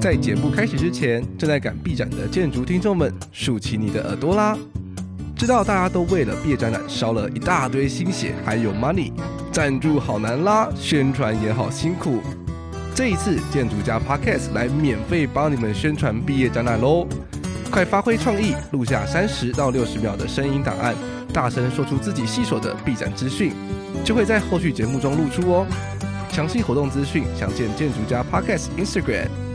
[0.00, 4.56] 在节目开始之前，正在赶毕展的建筑听众们，竖起你的耳朵啦！
[5.36, 9.12] 知道大家都为了毕业展览烧了一大堆心血，还有 money，
[9.52, 12.22] 赞助好难拉，宣传也好辛苦。
[12.94, 17.06] 这一次，建筑家 Podcast 来免费帮你们宣传毕业展览喽！
[17.70, 20.94] 快发挥创意，录下三十到六十秒的声音档案，
[21.30, 23.52] 大声说出自己细琐的毕展资讯，
[24.02, 25.66] 就会在后续节目中露出哦。
[26.30, 29.49] 详细活动资讯，详见建筑家 Podcast Instagram。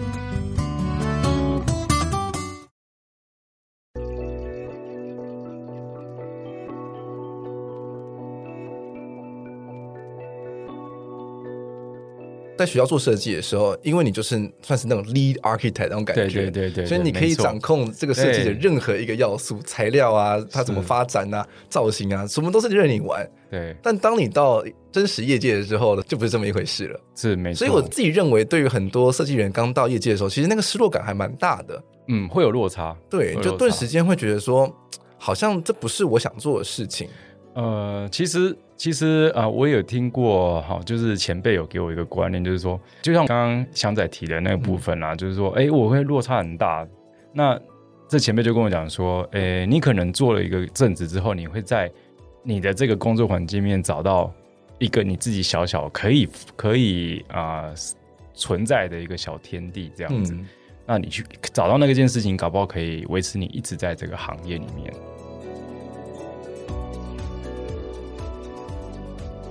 [12.58, 23.28] 在学校做设计的时候，因为你就是算是那种 lead architect 那种感觉，对对对对，所以你可以掌控这个设计的任何一个要素，材料啊，它怎么发展啊，造型啊，什么都是任你玩。
[23.50, 27.00] 对，但当你到真实业界的时候呢，就不是这么一回事了。
[27.16, 27.60] 是没错。
[27.60, 31.82] 所以我自己认为，对于很多设计人刚到业界的时候，其实那个失落感还蛮大的。
[32.08, 32.96] 嗯，会有落差。
[33.10, 34.74] 对，就顿时间会觉得说，
[35.18, 37.08] 好像这不是我想做的事情。
[37.56, 46.86] 呃，其实其实啊、呃，我也有听过哈，就是前辈有给我一个观念，就是说，就像刚刚翔仔提的那个部分啊，嗯、就是说，哎，我会落差很大。
[47.32, 47.58] 那
[48.10, 51.90] 这前辈就跟我讲说，哎，你可能做了一个阵子之后，你会在
[52.44, 54.30] 你的这个工作环境面找到
[54.78, 57.74] 一个你自己小小可以可以啊、呃、
[58.34, 60.34] 存在的一个小天地这样子。
[60.34, 60.46] 嗯、
[60.86, 64.94] 那你去找到那个件事情，搞不好可以维持你一直在这个行业里面。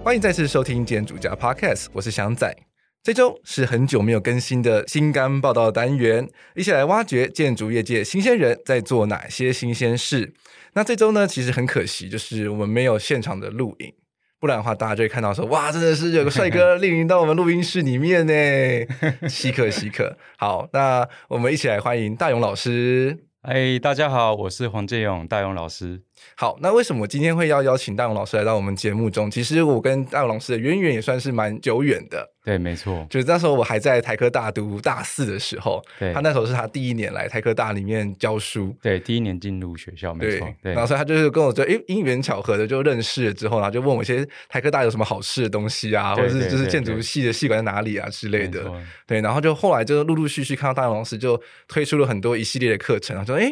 [0.04, 2.54] 欢迎再次收听建筑家 Podcast，我是祥仔。
[3.02, 10.34] 这周是很久没有更新的新肝报道单元，一起来挖掘建筑业界新鲜人在做哪些新鲜事。
[10.74, 13.94] 那这周呢，其实很可惜，就是我们没有现场的录影，
[14.38, 20.18] 不然的话，大家就会看到说，哇，真的是有个帅哥莅临到我们录音室里面呢，稀可稀可。
[20.36, 23.24] 好，那我们一起来欢迎大勇老师。
[23.40, 26.02] 哎，大家好，我是黄建勇，大勇老师。
[26.36, 29.30] 好，那为什么我今天会要邀请大勇老师来到我们节目中？
[29.30, 32.30] 其实我跟大勇老师的渊源也算是蛮久远的。
[32.44, 40.40] 对，没错，就是那时候我还在台科大读大四的时候，对，他那时候是他第一年来台科大里面教书，对，第一年进入学校，没错。
[40.40, 48.70] 对，对，然后所以他就是跟我说，哎，因缘巧合的就认识了之后，然后就问我一些台科大有什么好吃的东西啊，或者是就是建筑系的系馆在哪里啊之类的。
[49.06, 53.50] 对，然后就后来就陆陆续续看到大勇老师就推出了很多一系列的课程，然后说，哎。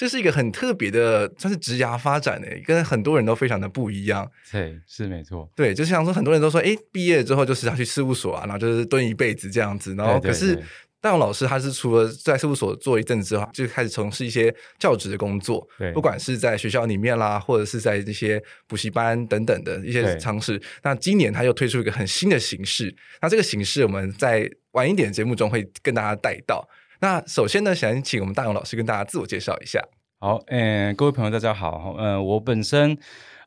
[0.00, 4.26] 这是一个很特别的，算是职涯发展诶，跟很多人都非常的不一样。
[4.50, 5.46] 对，是没错。
[5.54, 9.94] 对，就像说很多人都说，诶，毕业之后就是要去事务所啊，然后就是蹲一辈子这样子。
[9.96, 10.58] 然后可是
[11.02, 15.68] 大勇老师他是除了在事务所做一阵子之后，就开始从事一些教职的工作。
[15.78, 20.58] 对，不管是在学校里面啦，或者是在这些补习班等等的一些尝试。
[20.82, 22.96] 那今年他又推出一个很新的形式。
[23.20, 26.66] 那这个形式我们在晚一点节目中会跟大家带到。
[27.02, 29.82] 那首先呢，想请我们大勇老师跟大家自我介绍一下。
[30.18, 31.94] 好，嗯、各位朋友，大家好。
[31.98, 32.94] 嗯、呃，我本身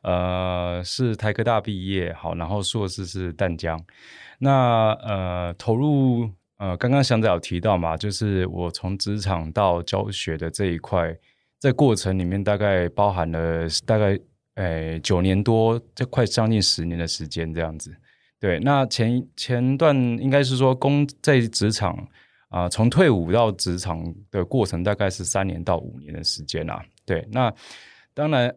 [0.02, 3.80] 呃是台科大毕业，好，然后硕士是淡江。
[4.40, 6.28] 那呃投入
[6.58, 11.16] 呃刚刚翔仔有提到嘛，就是我从职场到教学的这一块，
[11.60, 14.18] 在过程里面大概包含了大概
[14.54, 17.94] 呃九年多，这快将近十年的时间这样子。
[18.40, 22.08] 对，那前前段应该是说工在职场。
[22.54, 24.00] 啊、呃，从退伍到职场
[24.30, 26.80] 的过程大概是三年到五年的时间啊。
[27.04, 27.52] 对，那
[28.14, 28.54] 当然，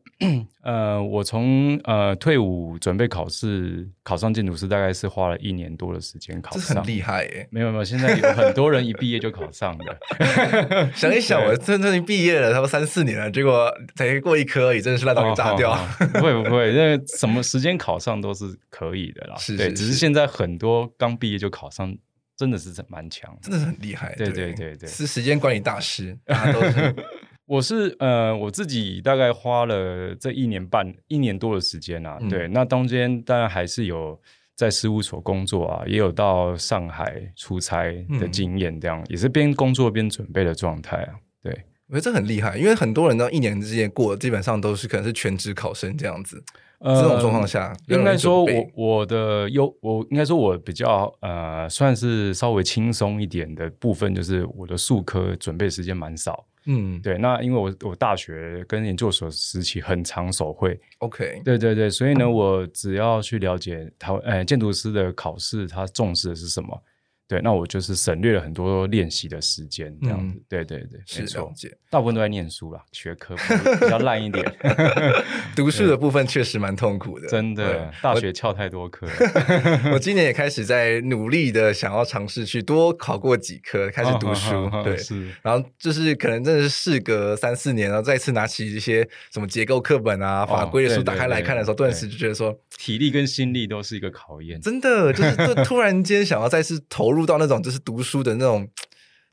[0.62, 6.76] 呃，我从呃退伍准备考试，考上建筑师，大概是花了一年多的时间考上。
[6.76, 7.48] 这很厉害耶！
[7.50, 9.98] 没有没有，现在有很多人一毕业就考上了。
[10.94, 15.72] 想一想，我真正毕业了，差不多三四年了，结果才过一科而已，真的是烂到给炸掉。
[15.72, 19.36] 哦哦哦、不会不会，因为什么时间考上都是可以的啦。
[19.38, 21.98] 是，是，是，对，只是现在很多刚毕业就考上。
[22.38, 24.14] 真的是蛮强，真的是很厉害。
[24.16, 26.16] 对对对对，是时间管理大师。
[26.24, 26.96] 大家都是，
[27.48, 32.20] 我是呃，我自己大概花了这一年半、一年多的时间啊。
[32.22, 34.20] 嗯、对，那中间当然还是有
[34.56, 41.16] 在事务所工作啊，也有到上海出差的经验，这样、嗯、也是边工作边准备的状态啊。
[41.42, 41.52] 对，
[41.88, 46.44] 我觉得这很厉害，因为很多人呢，一年之间过，基本上都是可能是全职考生这样子。
[46.80, 56.46] 呃，这种状况下，应该说我我的优，我应该说我比较呃，算是稍微轻松一点的部分，就是我的术科准备时间蛮少。
[56.70, 57.18] 嗯，对。
[57.18, 66.80] 那因为我我大学跟研究所时期很常手绘，OK，对对对，所以呢，我只要去了解他呃建筑师的考试，他重视的是什么，
[67.28, 70.38] 对，那我就是省略了很多练习的时间，这样子。
[70.38, 71.70] 嗯、对对对，是了解。
[71.90, 73.36] 大部分都在念书啦，学科
[73.82, 74.46] 比较烂一点。
[75.54, 77.92] 读书的部分确实蛮痛苦的，真的。
[78.02, 79.06] 大学翘太多课。
[79.92, 84.70] 我今年也开始在努力的想要尝试去多考过几科，开始读书。
[84.86, 85.30] 对，是。
[85.42, 94.62] 然后就是可能真的是事隔三四年，然后再次拿起一些什么结构课本啊、法规的书打开来看的时候，顿时就觉得说，体力跟心力都是一个考验。
[94.62, 97.17] 真的，就是就突然间想要再次投入。
[97.18, 98.66] 入到那种就是读书的那种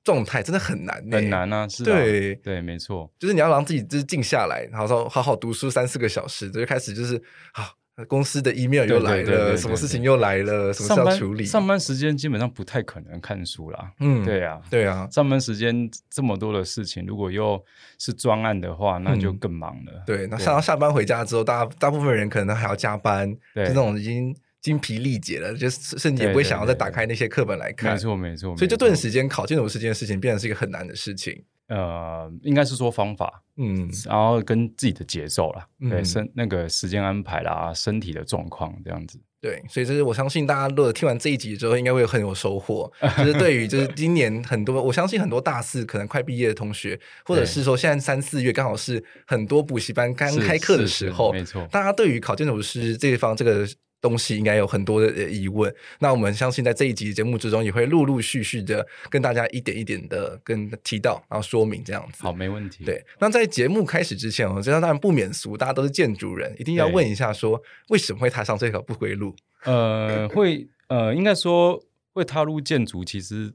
[0.02, 1.69] 状态，真的很难，很难啊！
[1.69, 7.16] 是啊，对对，没错，就是你要让自己就是静下来，然后说好好读书三四个小时，就开始就是
[7.52, 7.70] 啊，
[8.06, 11.44] 公司的 email 又来了，什么事情又来了，什么事要处理。
[11.44, 13.92] 上班时间基本上不太可能看书啦。
[14.00, 17.58] 嗯，对啊，对啊，上班时间这么多的事情，如果又
[17.98, 20.02] 是专案的话，那就更忙了。
[20.04, 24.36] 对，那上到下班回家之后，大大部分人可能还要加班，就那种已经。
[24.64, 27.93] 精疲力竭了，就甚至也不会想要再打开那些课本来看。
[27.93, 28.56] 没错，没错。
[28.56, 31.44] 所以就顿时间考建筑师这件事情，变成是一个很难的事情。
[31.69, 39.20] 呃，应该是说方法，嗯，然后跟自己的节奏啦，嗯、对身那个时间安排啦，身体的状况这样子。
[39.38, 42.90] 对，所以这是我相信大家如果听完这一集之后，应该会很有收获。
[43.19, 51.69] 就是对于就是今年很多，我相信很多大四可能快毕业的同学，或者是说现在三四月刚好是很多补习班刚开课的时候，没错。
[51.70, 53.69] 大家对于考建筑师这一方这个。
[54.05, 62.23] 东西应该有很多的疑问，那我们相信在这一集节目之中也会陆陆续续的跟大家一点一点的跟提到，然后说明这样子。
[62.23, 62.85] 好，没问题。
[62.85, 69.35] 对，那在节目开始之前，我觉得当然不免俗，大家都是建筑人，一定要问一下说，说为什么会踏上这条不归路？
[69.65, 73.55] 呃，会呃，应该说会踏入建筑，其实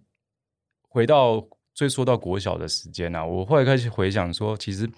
[0.82, 4.90] 回到追溯到国小的时间啊，我会开始回想说，其实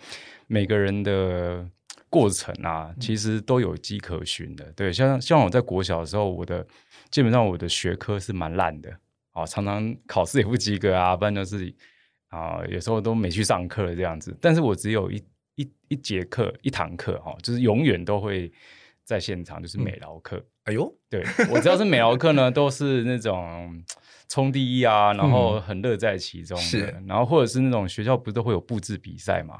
[0.48, 1.68] 每个人的。
[2.11, 4.65] 过程啊，其实都有迹可循的。
[4.73, 6.67] 对，像像我在国小的时候，我的
[7.09, 8.91] 基本上我的学科是蛮烂的，
[9.31, 11.73] 啊，常常考试也不及格啊， 不然就是
[12.27, 14.37] 啊，有时候都没去上课这样子。
[14.41, 15.23] 但是我只有一
[15.55, 18.51] 一一节课一堂课哈，就是永远都会
[19.05, 20.45] 在现场，就是美劳课。
[20.65, 23.83] 哎呦，对，我只要是美劳课呢， 都是那种
[24.27, 26.63] 冲第一啊，然后很乐在其中的。
[26.63, 29.59] 是，然后或者是那种学校不是都会有布置比赛嘛？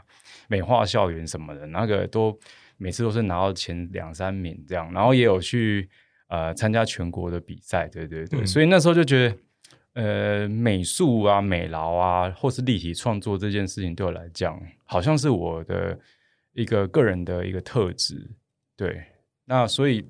[0.52, 2.38] 美化校园什么的，那个都
[2.76, 5.90] 每次都是拿到前两三名这样，然后也有去
[6.28, 9.38] 呃参加全国的比赛，对对对，嗯、所以那时候就觉得
[9.94, 15.98] 呃美术啊、美劳啊，或是立体创作这件事情对我来讲，好像是我的
[16.52, 18.30] 一个个人的一个特质，
[18.76, 19.02] 对，
[19.46, 20.06] 那所以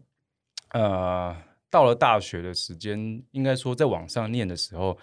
[0.74, 1.38] 呃
[1.70, 2.98] 到了大学的时间，
[3.30, 4.98] 应该说在网上念的时候。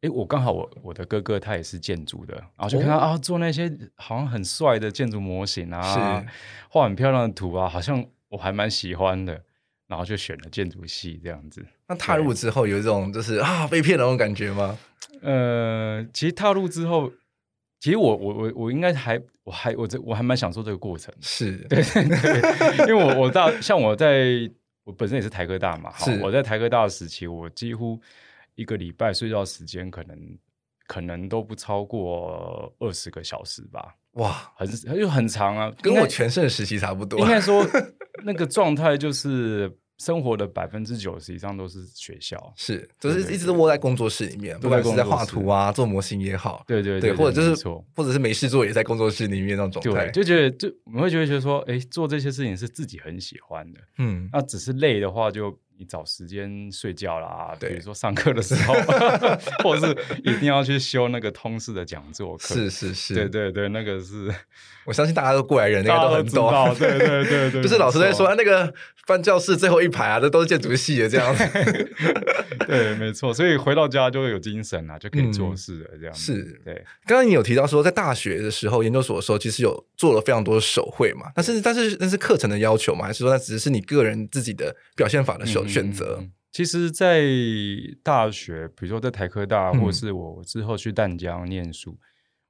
[0.00, 5.82] 哎，我刚好我我的哥哥他也是建筑的，然后就看他、哦、啊做那些好像很帅的建筑模型啊，
[6.22, 6.28] 是
[6.68, 9.42] 画很漂亮的图啊，好像我还蛮喜欢的，
[9.88, 11.66] 然后就选了建筑系这样子。
[11.88, 14.78] 那踏入之后有一种就是啊被骗的那种感觉吗？
[15.20, 17.10] 呃，其实踏入之后，
[17.80, 24.48] 其实我我我我应该还我还我这我还蛮享受这个过程，是对， 对，因为我我大像我在
[24.84, 28.00] 我本身也是台科大嘛，好是我在台科大的时期，我几乎。
[28.58, 30.38] 一个礼拜睡觉时间可能
[30.86, 34.68] 可能都不超过二十个小时吧，哇，很
[34.98, 37.20] 又很长啊，跟我全盛时期差不多。
[37.20, 37.64] 应该说
[38.24, 39.74] 那个状态就是。
[40.00, 47.66] 生活的百分之九十以上都是学校，是，就是一直都窝在工作室里面，不管是在画图啊、做模型也好，对对对，或者就是，
[47.96, 58.74] 或者是没事做也在工作室里面那种状态，就觉得就我们会觉得觉得说，哎，做这些事情是自己很喜欢的，嗯，那只是累的话，就你找时间睡觉啦，比如说上课的时候，
[59.64, 64.32] 或者是一定要去修那个通识的讲座课，是是是，对对对，那个是，
[64.86, 68.72] 我相信大家都过来人，那个都很懂， 对对对对，就是老师在说那个
[69.06, 69.88] 翻教室最后一。
[69.88, 71.44] 排啊，这都是建筑系的这样子，
[72.68, 76.60] 对，没错，所以回到家就会有精神啊，就可以做事了，这样是。
[76.64, 76.74] 对，
[77.06, 86.32] 刚刚你有提到说，在大学的时候，研究所的时候，其实有做了非常多的手绘嘛，但是但是那是课程的要求嘛，还是说那只是你个人自己的表现法的选选择、嗯？
[86.50, 87.22] 其实，在
[88.02, 91.98] 大学，比如说在台科大，或是我之后去淡江念书，嗯、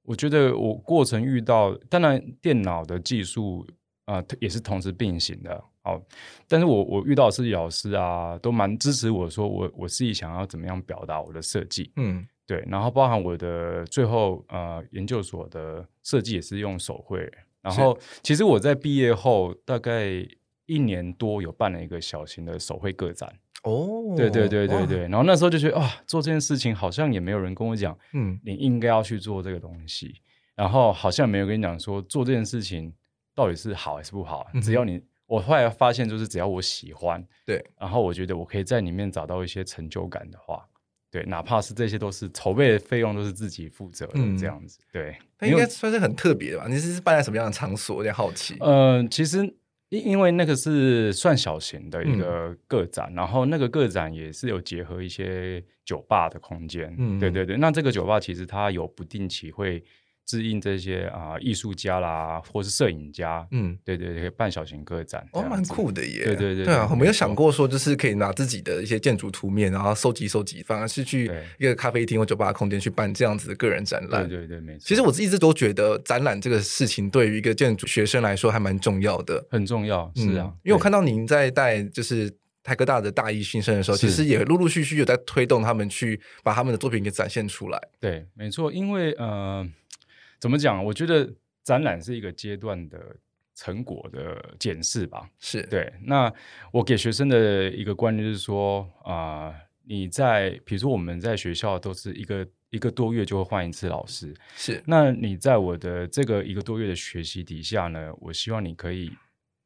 [0.04, 3.66] 我觉得我过程遇到，当然电脑的技术
[4.06, 5.62] 啊、呃，也是同时并行的。
[5.82, 6.00] 好，
[6.46, 17.30] 但是我我遇到的设计老师啊，都蛮支持我说我我自己想要怎么样表达我的设计，嗯，对，然后包含我的最后呃研究所的设计也是用手绘，
[17.62, 20.26] 然后其实我在毕业后大概
[20.68, 23.28] 一年多有办了一个小型的手绘个展，
[23.64, 30.14] 哦，对对对对对，然后那时候就觉得哇，做这件事情好像也没有人跟我讲，嗯，你应该要去做这个东西，
[30.54, 32.94] 然后好像没有跟你讲说做这件事情
[33.34, 35.02] 到底是好还是不好，嗯、只要你。
[35.26, 40.66] 我后来发现，就是只要我喜欢，对，然后我觉得我可以在里面找到一些成就感的话，
[41.10, 44.78] 对，哪怕是这些都是筹备的费用都是自己负责的这样子。
[44.80, 46.66] 嗯、对，那应该算是很特别的吧？
[46.66, 47.96] 你是办在什么样的场所？
[47.96, 48.56] 有点好奇。
[48.60, 49.44] 嗯、呃，其实
[49.90, 56.95] 因因为那个是算小型的一个个展，嗯、然后那个个展也是有结合一些酒吧的空间。
[56.99, 57.57] 嗯，对对对。
[57.57, 59.83] 那这个酒吧其实它有不定期会。
[60.28, 74.80] 指引这些啊，艺术家啦，或是摄影家，嗯，对对对，办小型个展，哦，蛮酷的耶，对对对，对啊，我没有想过说，就是可以拿自己的一些建筑图面，然后收集收集，反而是去一个咖啡厅或酒吧的空间去办这样子的个人展览，对对对，没错。
[74.87, 82.30] 其实我一直都觉得展览这个事情对于一个建筑学生来说还蛮重要的，很重要，是啊，因为我看到您在带就是
[82.62, 89.66] 台科大的大一新生的时候，其实也陆陆续续有在推动他们去把他们的作品给展现出来，对，没错，因为呃。
[90.40, 90.85] 怎么讲？
[90.85, 91.28] 我觉得
[91.64, 93.16] 展览是一个阶段的
[93.54, 95.28] 成果的检视吧。
[95.38, 95.92] 是对。
[96.02, 96.33] 那
[96.73, 99.54] 我给学生的一个观念就是说，啊、呃，
[99.85, 104.35] 你在比如说我们在学校都是一个一个多月就会换一次老师。
[104.57, 104.83] 是。
[104.87, 109.11] 那你在我的这个一个多月的学习底下呢，我希望你可以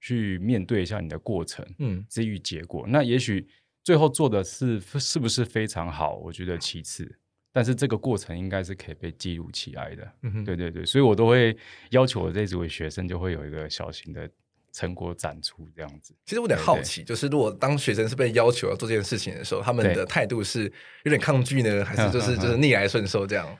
[0.00, 2.84] 去面对一下你的过程，嗯，至于结果。
[2.88, 3.46] 那也许
[3.84, 6.16] 最后做的是是不是非常好？
[6.16, 7.18] 我觉得其次。
[7.52, 11.56] 但是这个过程应该是可以被记录起来的，嗯、哼对对对，所以我都会
[11.90, 14.28] 要求我这几位学生就会有一个小型的
[14.72, 16.14] 成果展出这样子。
[16.24, 20.72] 其实我有点好奇，对对就是如果当学生是被要求要做这件事情的时候，他们的态度是
[21.04, 23.58] 有点抗拒呢，对还是就是 就是逆来顺受这样？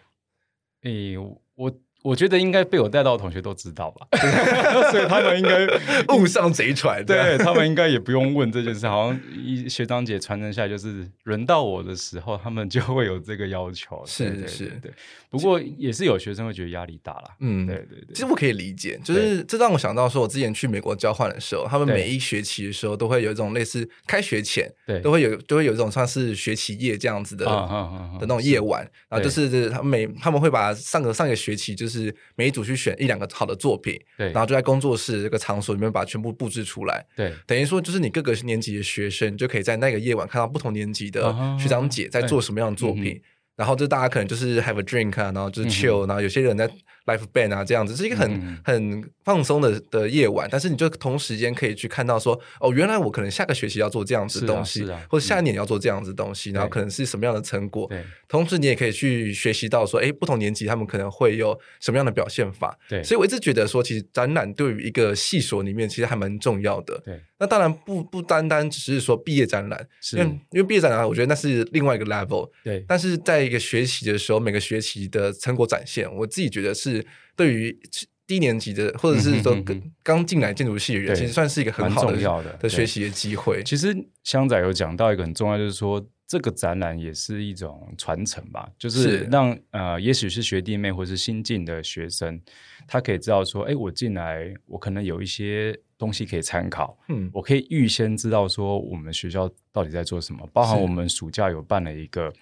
[0.82, 1.16] 诶，
[1.54, 1.70] 我。
[2.02, 4.06] 我觉得应该被我带到的同学都知道吧，
[4.90, 5.66] 所以他们应该
[6.16, 7.04] 误上贼船。
[7.06, 14.02] 对，他们应该也不用问这件事，好像一学长姐传承下来，就是轮到我的时候，他们就会有这个要求。
[14.04, 14.92] 是是，对。
[15.30, 17.30] 不过也是有学生会觉得压力大了。
[17.40, 18.12] 嗯，对对对。
[18.12, 31.91] 其实我可以理解，就是这让我想到说，我之前去美国交换的时候，他们每一学期的时候都会有一种类似开学前，对，都会有都会有一种像是学期夜这样子的的那种夜晚，然后就是他们每他们会把上个上个学期就是。
[31.92, 43.20] 是每一组去选一两个好的作品，对，然后就在工作室这个场所里面把全部布置出来，对，等于说就是你各个年级的学生就可以在那个夜晚看到不同年级的学长姐在做什么样的作品，
[43.56, 46.70] 然后就大家可能就是 have a drink 啊，然后就是 chill，然后有些人在。
[47.06, 57.88] Live band 啊，这样子是一个很、嗯、很放松的的夜晚，但是你就同时间可以去看到说，哦，原来我可能下个学期要做这样子东西，啊啊、或者下一年要做这样子东西，嗯、然后可能是什么样的成果。
[57.88, 62.78] 对，同时你也可以去学习到说，哎，不同年级他们可能会有什么样的表现法。
[62.88, 67.02] 对，所以我一直觉得说，其实展览对于一个系所里面其实还蛮重要的。
[67.04, 72.49] 对，那当然不不单单只是说毕业展览，是因为因为毕业展览，我觉得那是另外一个 level。
[72.62, 76.91] 对，但是在一个学习的时候，每个学期的成果展现，我自己觉得是。
[77.37, 77.78] 对于
[78.26, 79.56] 低年级的，或者是说
[80.02, 83.62] 刚进来建筑系的人，其实算是一个很好的的学习的机会。
[83.62, 83.94] 其实
[84.25, 92.40] 香仔有讲到一个很重要，就是说这个展览也是一种传承吧，就是让呃，也许是学弟妹或是新进的学生，
[92.87, 102.32] 他可以知道说，哎，我进来，我可能有一些东西可以参考，嗯，我可以预先知道说我们学校到底在做什么，包含我们暑假有办了一个。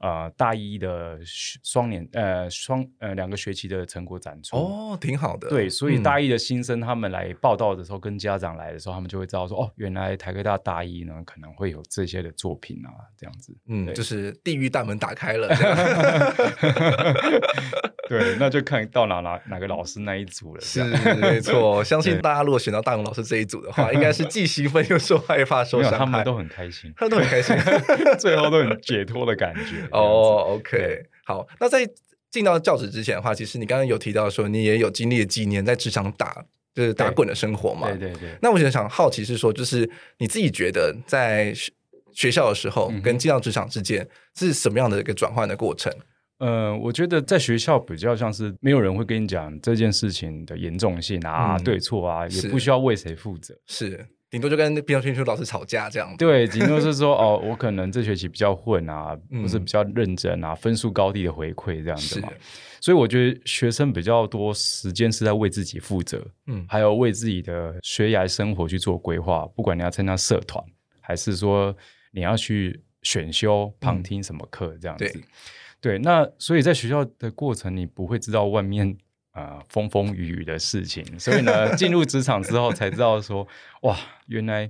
[0.00, 5.48] 呃，大一的双年呃双呃两个学期的成果展出哦，挺好的。
[5.48, 13.52] 对，所以大一的新生他们来报道的时候，嗯、跟家长来的时候，他们就会知道说，哦，原来台科大大一呢可能会有这些的作品啊，这样子。
[13.66, 15.48] 嗯，就是地狱大门打开了。
[18.08, 20.60] 对，那就看到哪哪哪个老师那一组了。
[20.62, 20.82] 是
[21.16, 25.98] 没 错，相信大家如果选到大龙老师这一组的话， 应该是既兴奋又受害怕受伤害。
[25.98, 27.54] 他们都很开心，他们都很开心，
[28.18, 29.86] 最后都很解脱的感觉。
[29.92, 31.46] 哦、oh，OK，好。
[31.60, 31.88] 那在
[32.30, 37.88] 进到教职之前的话，其实你刚刚有提到说，你也有经历了几年在职场打就是打滚的生活嘛？
[37.90, 38.36] 对对对。
[38.42, 41.52] 那我想想好奇是说，就是你自己觉得在
[42.12, 45.92] 学校的时候跟进到职场之间是什么样的一个转换的过程？
[46.38, 56.14] 呃，我觉得在学校比较像是没有人会跟你讲这件事情的严重性啊、嗯、对错啊，也不需要为谁负责，是顶多就跟毕业训练老师吵架这样。
[56.16, 62.28] 对，顶多是说哦，我可能这学期比较混啊，嗯、不是比较认真啊，分数高低的回馈这样子嘛。
[62.28, 62.36] 是
[62.80, 69.46] 所以我觉得学生比较多时间是在为自己负责，嗯，还有为自己的学涯生活去做规划。
[69.56, 70.64] 不管你要参加社团，
[71.00, 71.76] 还是说
[72.12, 75.10] 你要去选修旁听什么课这样子。
[75.14, 75.22] 嗯
[75.80, 79.07] 对，那所以在学校的过程，你不会知道外面啊、
[79.38, 83.46] 呃、风风雨雨的事情，所以呢， 进入职场之后才知道说，
[83.82, 84.68] 哇，原来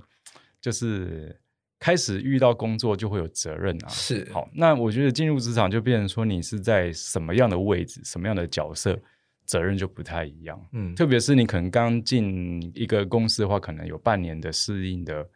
[0.61, 1.35] 就是
[1.79, 3.87] 开始遇到工作就会有责任啊。
[3.89, 8.99] 是，好，那我觉得进入职场就变成说，你是在什么样的位置，什么样的角色，
[9.45, 10.59] 责任就不太一样。
[10.73, 15.27] 嗯，特别是你可能刚进一个公司的话，可能有半年的适应的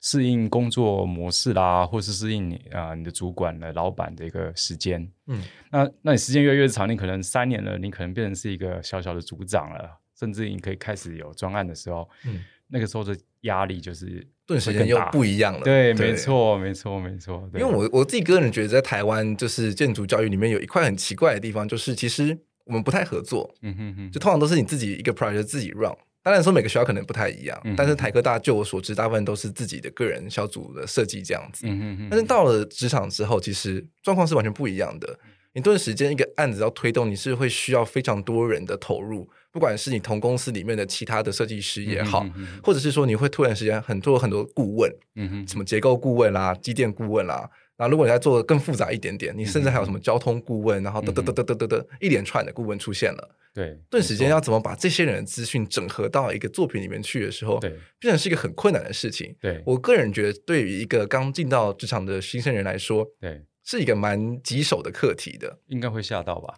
[0.00, 5.10] 适应工作模式啦，或是适应你啊、呃、你的主管的老板的一个时间。
[5.26, 15.60] 嗯，那那你时间越来越长，你可能三年了，你可能变成是一个小小的组长了，甚至你可以开始有专案的时候，嗯，那个时候的压力就是顿时间又不一样了。
[15.62, 17.50] 对，对没错，没错，没错。
[17.54, 23.52] 因为我我自己个人觉得，在台湾就是建筑教育里面有一块很奇怪的地方，就是其实我们不太合作。
[23.62, 25.92] 嗯哼哼，就通常都是你自己一个 project 自己 run。
[26.28, 31.66] 当然说每个学校可能不太一样，嗯、但是台科大就我所知，大部分都是自己的个人小组的设计这样子。
[31.66, 35.18] 嗯、哼哼但是到了职场之后，其实状况是完全不一样的。
[35.54, 47.48] 你顿时间一个案子要推动，你是会需要非常多人的投入，不管是你同公司里面的其他的设计师也好，嗯、哼哼或者是说你会突然时间很多很多顾问，嗯、哼什么结构顾问啦、机电顾问啦。
[47.78, 53.36] 然后，如果你要做的更复杂一点点，你甚至还有什么交通顾问，嗯、然后嘚嘚嘚嘚嘚嘚嘚，一连串的顾问出现了。
[53.54, 57.70] 对，顿时间要怎么把这些人的资讯整合到一个作品里面去的时候，对，
[58.00, 59.32] 变成是一个很困难的事情。
[59.40, 65.60] 对，我个人觉得，对于一个刚进到职场的新生人来说，对，是一个蛮棘手的课题的。
[65.68, 66.54] 应该会吓到吧？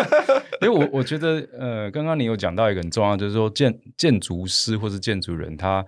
[0.60, 5.82] 因为我我觉得，呃，刚刚你有讲到一个很重要，就是说建建筑师或是建筑人他。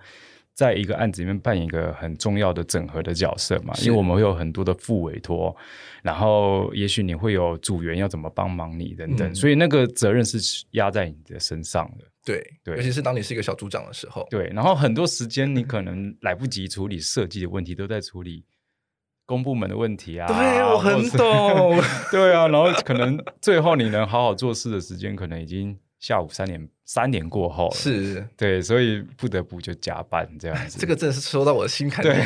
[0.53, 5.55] 在一个案子里面扮演一个很重要的整合的角色嘛，因为我们会有很多的副委托，
[6.03, 10.37] 然后也许你会有组员要怎么帮忙你等等，嗯、所以那个责任是
[10.71, 12.05] 压在你的身上的。
[12.23, 14.27] 对对，对尤其是当你是一个小组长的时候。
[14.29, 18.45] 对，然后很多时间你可能来不及处理设计的问题，都在处理
[19.25, 20.27] 公部门的问题啊。
[20.27, 21.81] 对，我很懂。
[22.11, 26.67] 对啊，然后可能最后你能好好做事的时间，可能已经下午三点。
[26.83, 30.77] 三点过后是对，所以不得不就加班这样子。
[30.77, 32.09] 这个真的是说到我的心坎里。
[32.09, 32.17] 对，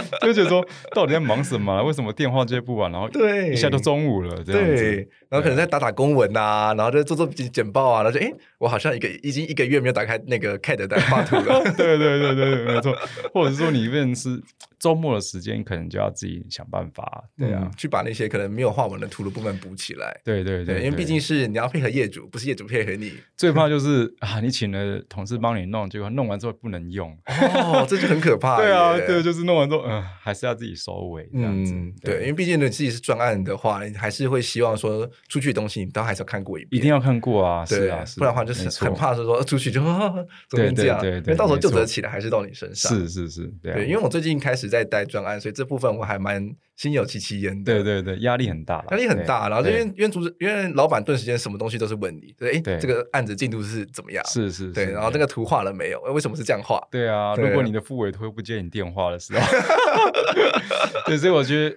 [0.22, 1.82] 就觉得说到底在忙什么？
[1.84, 2.90] 为什么电话接不完？
[2.90, 4.76] 然后对，一下都中午了这样子。
[4.76, 11.62] 对，然后可能在打打公文啊，然后就做做简简报啊，然后就哎，我好像一个已经一个月没有打开那个 CAD 的画图了。
[11.76, 12.96] 对对对对，没错。
[13.32, 14.40] 或者是说你一个人是
[14.78, 20.20] 周末的时间，可能就要自己想办法，对啊，去把那些可能没有画完的图的部分补起来。
[20.24, 23.12] 对对对，因为毕竟是你要配合业主，不是业主配合你。
[23.36, 28.56] 最怕就是啊，你请了同事帮你弄，结果弄完之后不能用，哦，这就很可怕。
[28.60, 31.74] 对啊，对，就是弄完之后，嗯，还是要自己收尾这样子。
[32.02, 42.92] 对，因为毕竟你自己是专案的话，你还是会希望说出去的东西你都还是要看过一遍，一定要看过啊，是啊，不然的话就是很怕是说出去就怎么这样，对，因为到时候就得起来还是到你身上。
[42.92, 46.54] 是是是，对，因为我最近开始在带专案，所以这部分我还蛮。
[46.74, 49.48] 心有戚戚焉的，对对对，压力很大，压力很大。
[49.48, 54.24] 然后因为因为组织，因为老板顿时间什么东西都是问你，对，哎，这个案子进度是怎么样？
[54.26, 54.86] 是是，对。
[54.86, 56.00] 然后这个图画了没有？
[56.12, 56.80] 为什么是这样画？
[56.90, 59.40] 对啊，如果你的副委托不接你电话的时候，
[61.06, 61.76] 对，所以我觉得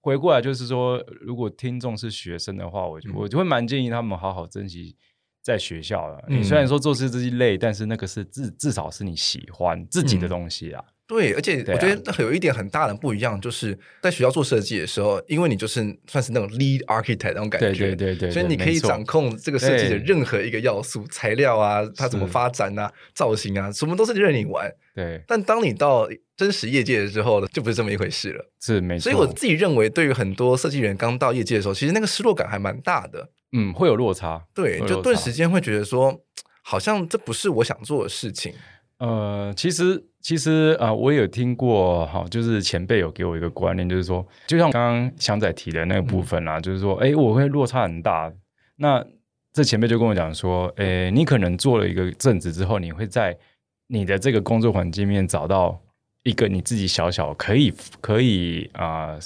[0.00, 4.96] 回过来就是说，如果听众是学生的话，我就我就会蛮建议他们好好珍惜
[5.42, 6.24] 在学校了。
[6.28, 10.84] 你虽然说做事这些累，但是那个是至至少是你喜欢自己的东西啊。
[11.06, 24.68] 对，而且我觉得有一点很大的不一样，就是在学校做设计的时候，因为你就是算是那种 lead architect 那种感觉，对对对对，所以你可以掌控这个设计的任何一个要素，材料啊，它怎么发展啊，造型啊，什么都是任你玩。
[24.94, 28.44] 对，但当你到真实业界的时候呢，就不是这么一回事了。
[28.60, 29.02] 是没错。
[29.04, 33.28] 所以我自己认为，对于很多设计人刚到业界的时候，其实那个失落感还蛮大的。
[33.52, 34.42] 嗯，会有落差。
[34.54, 36.20] 对，就顿时间会觉得说，
[36.62, 38.52] 好像这不是我想做的事情。
[38.98, 48.32] 呃，其实其实啊、呃，我有听过哈，就是前辈有给我一个观念，就是说，就像刚刚翔仔提的那个部分啊，嗯、就是说，哎，我会落差很大。
[48.74, 49.06] 那
[49.52, 53.38] 这前辈就跟我讲说，哎，你可能做了一个阵子之后，你会在
[53.86, 55.80] 你的这个工作环境面找到
[56.24, 59.18] 一个你自己小小可以可以啊、呃、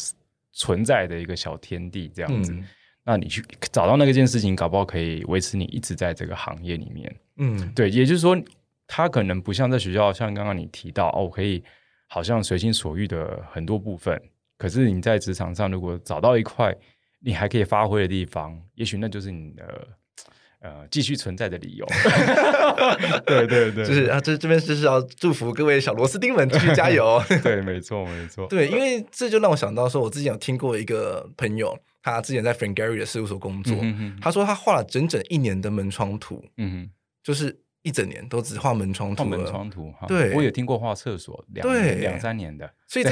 [0.52, 2.52] 存在的一个小天地这样子。
[2.52, 2.62] 嗯、
[3.06, 7.16] 那你去找到那个件事情，搞不好可以维持你一直在这个行业里面。
[7.38, 8.38] 嗯，对，也就是说。
[8.92, 11.62] 他可能不像在学校，像刚刚你提到哦，我可以
[12.09, 14.20] 好像随心所欲的很多部分。
[14.59, 16.74] 可是你在职场上，如果找到一块
[17.20, 19.88] 你还可以发挥的地方，也许那就是你的
[20.59, 21.87] 呃继续存在的理由。
[23.24, 27.22] 对对对，就是啊，这这边就是要祝福各位小螺丝钉们继续加油。
[27.44, 28.48] 对，没错没错。
[28.48, 36.90] 对，因为这就让我想到说，我之前有听过一个朋友，他之前在 Frank Gehry 的事务所工作，嗯、哼他说他画了整整一年的门窗图，嗯，
[37.22, 37.61] 就是。
[37.82, 39.92] 一整年都只画门窗图，画门窗图。
[40.06, 43.04] 对，我有听过画厕所两对两三年的，所以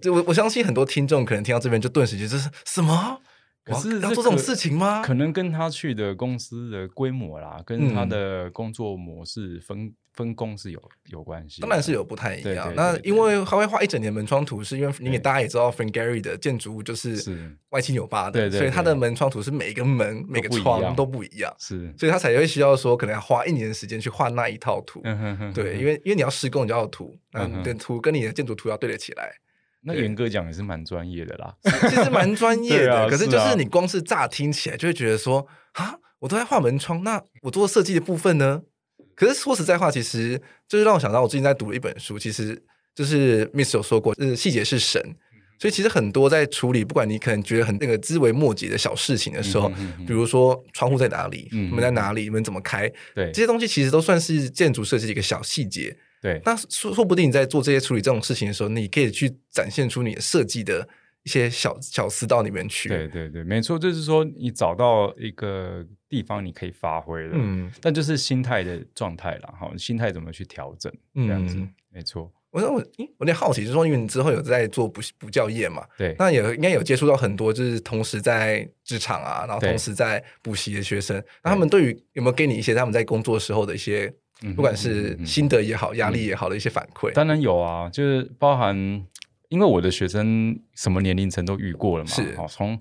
[0.00, 3.20] 这我我相信很多听众可能听到这边就顿时觉得这是什么？
[3.64, 5.02] 可是要做这种事情吗？
[5.02, 12.72] 可能跟他去的公司的规模啦，跟他的工作模式分分工是有有关系，当然是有不太一样。
[12.74, 17.22] 那因为他会画一整年门窗图，是因为你大家也知道，Frank Gehry 的建筑物就是
[17.70, 25.02] 歪七扭八的，所以他的门窗图是每个门每个窗都不一样，是，所以他才会需要说可能要花一年的时间去画那一套图。
[25.04, 29.30] 嗯、对，因为因为你要施工，你就要图，嗯，你的图跟你的建筑图要对得起来。
[29.82, 33.06] 那严格讲也是蛮专业的啦，其实蛮专业的、 啊。
[33.08, 38.62] 可是就是你光是乍听起来就会觉得说啊，我都在画门窗，那我做设计的部分呢？
[39.16, 42.62] 可是说实在话，其实就是让我想到我最近在读了一本书，其实
[42.94, 45.02] 就是 Miss 有说过，就是细节是神。
[45.58, 49.70] 所以其实很多在处理，不管你可能觉得很那个枝微末节的小事情的时候，
[50.06, 55.96] 比如说窗户在哪里，门在哪里，门怎么开，对，这些东西其实都算是建筑设计的一个小细节。
[56.20, 60.86] 对，那说说不定你在做这些处理这种事情的时候，你可以去展现出你的设计的
[61.22, 62.90] 一些小小思到里面去。
[62.90, 72.30] 对对对，没错，就是说你找到一个地方你可以发挥的，嗯，但就是心态的状态啦，哈，心态怎么去调整，这样子，嗯、没错。
[72.50, 84.12] 我说我，我有点好奇，就是说，因为你之后有在做补补教业嘛，对，那也应该有接触到很多，就是同时在职场啊，然后同时在补习的学生，那他们对于有没有给你一些他们在工作时候的一些。
[84.54, 88.76] 不管是心得也好，压力也好的一些反馈，当然有啊，就是包含，
[89.48, 92.78] 因为我的学生什么年龄层都遇过了嘛，是，从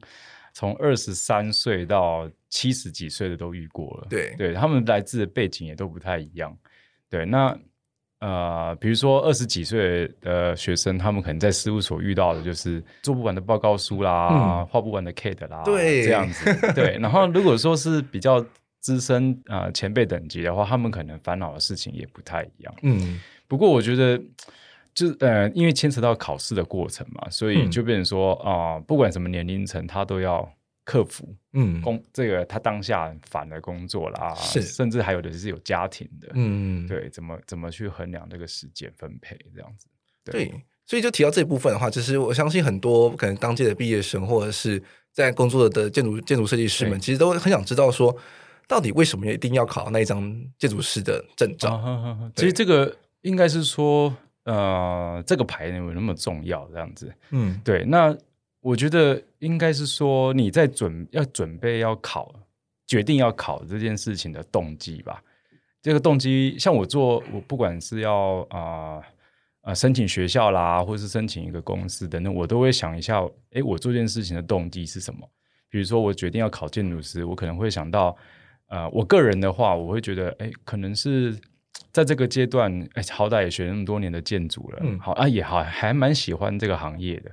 [0.54, 6.58] 从二十三岁到七十几岁的都遇过了，对，对他们来自的背景也都不太一样，
[7.10, 7.58] 对，那
[8.20, 18.46] 呃，比如说二十几岁的学生，他们可能在事务所遇到的就是做不完的报告书啦，嗯、画不完的 CAD 啦，对，这样子，对，然后如果说是比较。
[18.86, 22.72] 资深啊、呃，前辈等级的话，他们可能烦恼的事情也不太一样。
[22.84, 24.22] 嗯，不过我觉得，
[24.94, 30.48] 就呃，因为牵扯到考试的过程嘛，所以就变成说啊、嗯呃，不管什么年龄层，他都要
[30.86, 31.36] 克服。
[31.52, 36.30] 嗯，工这个他当下很烦的工作啦，是，甚至还有的是有家庭的。
[36.36, 39.88] 嗯，对，怎么怎么去衡量这个时间分配这样子
[40.24, 40.46] 对？
[40.46, 48.16] 对，所以就提到这部分的话，其实我相信很多可能当届的毕业生或者是在工作的建筑建筑设计师们，其实都很想知道说。
[48.68, 50.24] 到底为什么一定要考那一张
[50.58, 51.76] 建筑师的证照？
[51.76, 54.12] 啊、其实这个应该是说，
[54.46, 56.68] 呃，这个牌有那么重要？
[56.70, 57.86] 这样子，嗯，对。
[57.86, 58.18] 那
[58.66, 62.34] 我觉得应该是说，你在准要准备要考，
[62.88, 65.22] 决定要考这件事情的动机吧。
[65.84, 69.00] 这个动机，像我做，我不管是要啊
[69.62, 75.30] 啊、申请学校啦，或是申请一个公司等等，我都会想一下，哎，我做这件事情的动机是什么？
[75.70, 78.18] 比如说，我决定要考建筑师，我可能会想到。
[78.68, 81.40] 呃，我个人的话，我会觉得，哎，可能是
[81.92, 87.30] 在这个阶段，哎，好歹也学那么多年的建筑了，嗯，好啊，也好，还蛮喜欢这个行业的。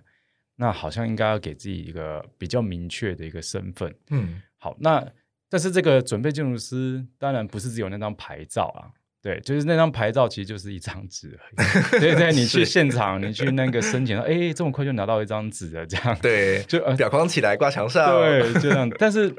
[0.56, 5.04] 那好像应该要给自己一个比较明确的一个身份，嗯，好，那
[5.48, 8.90] 但是这个准备建筑师，当然不是只有那张牌照啊。
[9.22, 11.54] 对，就是那张牌照，其实就是一张纸而已。
[12.00, 16.18] 对对，你去现场，你去那个申请，哎，这么快就拿到一张纸了，这样。
[16.20, 18.20] 对，就呃，裱框起来挂墙上。
[18.20, 18.90] 对， 就这样。
[18.98, 19.32] 但是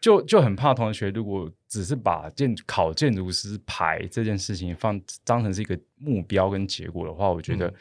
[0.00, 7.72] 就就很怕同学，如果只是把建考建筑师牌这件事情放当成是一个目标跟结果的话，我觉得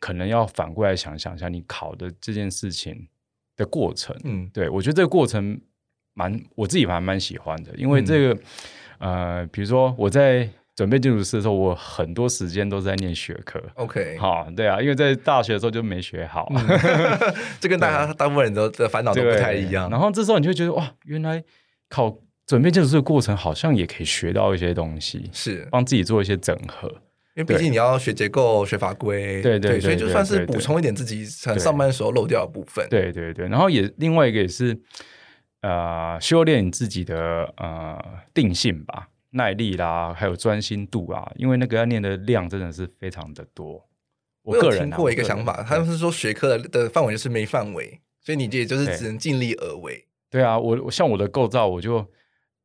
[0.00, 3.06] 可能要反过来想想一下，你考的这件事情
[3.56, 4.16] 的过程。
[4.24, 5.60] 嗯，对，我觉得这个过程
[6.14, 8.34] 蛮，我自己还蛮喜欢的，因为这个、
[8.98, 10.50] 嗯、呃，比如说我在。
[10.76, 13.60] 准备建筑师的时候，我很多时间都在念学科。
[13.74, 16.78] OK，好，对啊，因为在大学的时候就没学好，嗯、
[17.60, 19.90] 这跟大家大部分人都的烦恼都不太一样。
[19.90, 21.44] 然后这时候你就觉得哇，原来
[21.90, 26.90] 考准备建筑师的过程好像也可以学到一些东西，是帮自己做一些整合。
[27.40, 32.86] 因为毕竟你要学结构、学法规，对对，对，所以就算是补充一点自己上班时候漏掉的部分。
[32.90, 34.78] 对对对，然后也另外一个也是
[35.62, 37.98] 呃，修炼你自己的呃
[38.34, 39.08] 定性吧。
[39.32, 43.88] 耐力啦，还有专心度啊，因为那个要念的量真的是非常的多。
[44.42, 50.04] 我个人、听过一个想法，他们是说学科的的范围就是没范围，所以你也就是只能尽力而为。
[50.28, 52.04] 对啊，我像我的构造，我就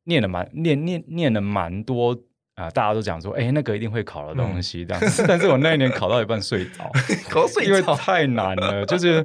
[0.04, 2.18] 念了蛮念念念了蛮多
[2.56, 5.24] 啊、呃，大家都讲说，哎、欸，那个一定会考的东西，这样子。
[5.26, 6.90] 但是我那一年考到一半睡着，
[7.30, 9.24] 考睡着，因为太难了，就是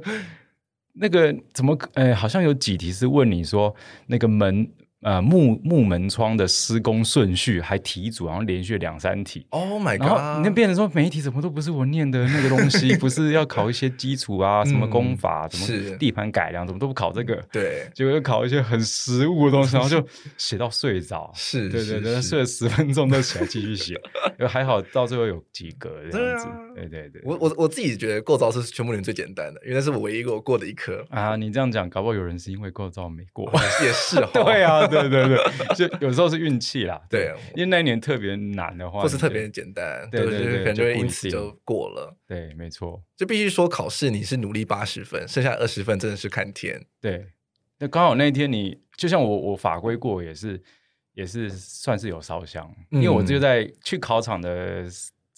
[0.94, 4.70] 那个怎么，哎、欸，好像有几题是问你说那个门。
[5.02, 9.44] 呃，木木门窗的施工顺序还题组，然后连续两三题。
[9.50, 10.08] Oh my god！
[10.08, 17.44] 然后那变成说每一题怎么都不是我念的那个东西， 不是要考一些基础啊，什么功法，什么地盘改良，怎么都不考这个。
[17.52, 20.06] 对，结果又考一些很实务的东西，然后就
[20.38, 21.32] 写到睡着。
[21.34, 24.00] 是，对对对，睡了十分钟都起来继续写，
[24.48, 26.46] 还好到最后有及格这样子。
[26.76, 31.04] 对对对，我我我自己觉得构造是全部里面最简单的，因为那是我唯一给我过的一科。
[31.10, 33.52] 啊，你这样讲，搞不好有人是因为构造没过。
[33.84, 34.88] 也是， 对啊。
[34.91, 35.39] 对对对，
[35.75, 37.01] 就有时候是运气啦。
[37.10, 42.15] 对，因为那一年特别难的话，或是特别简单，对对对，可能就会因此就过了。
[42.27, 43.01] 对，没错。
[43.15, 46.86] 就必须说考试你是努力八十分，剩下二十分真的是看天。
[46.99, 47.25] 对，
[47.80, 50.62] 那刚好那一天你就像我，我法规过也是
[51.13, 54.86] 也是算是有烧香，因为我就在去考场的。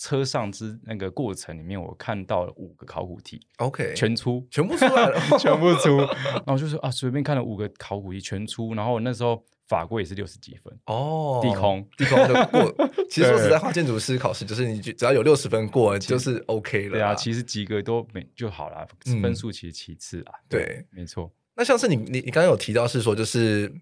[0.03, 5.95] 车上之那个过程里面，我看到了五个考古题，OK，全出，全部出来了， 全部出。
[5.97, 8.73] 然后就说啊，随便看了五个考古题全出。
[8.73, 12.87] 然后那时候法规也是六十几分哦，地空地空就过。
[13.09, 16.91] 其实说实在话，建筑师考试就是你只要有六十分过，就是 OK 了。
[16.91, 18.85] 对啊，其实及格都没就好了，
[19.21, 20.33] 分数其实其次啊。
[20.49, 21.31] 对，没错。
[21.55, 23.73] 那像是你你你刚刚有提到是说就是。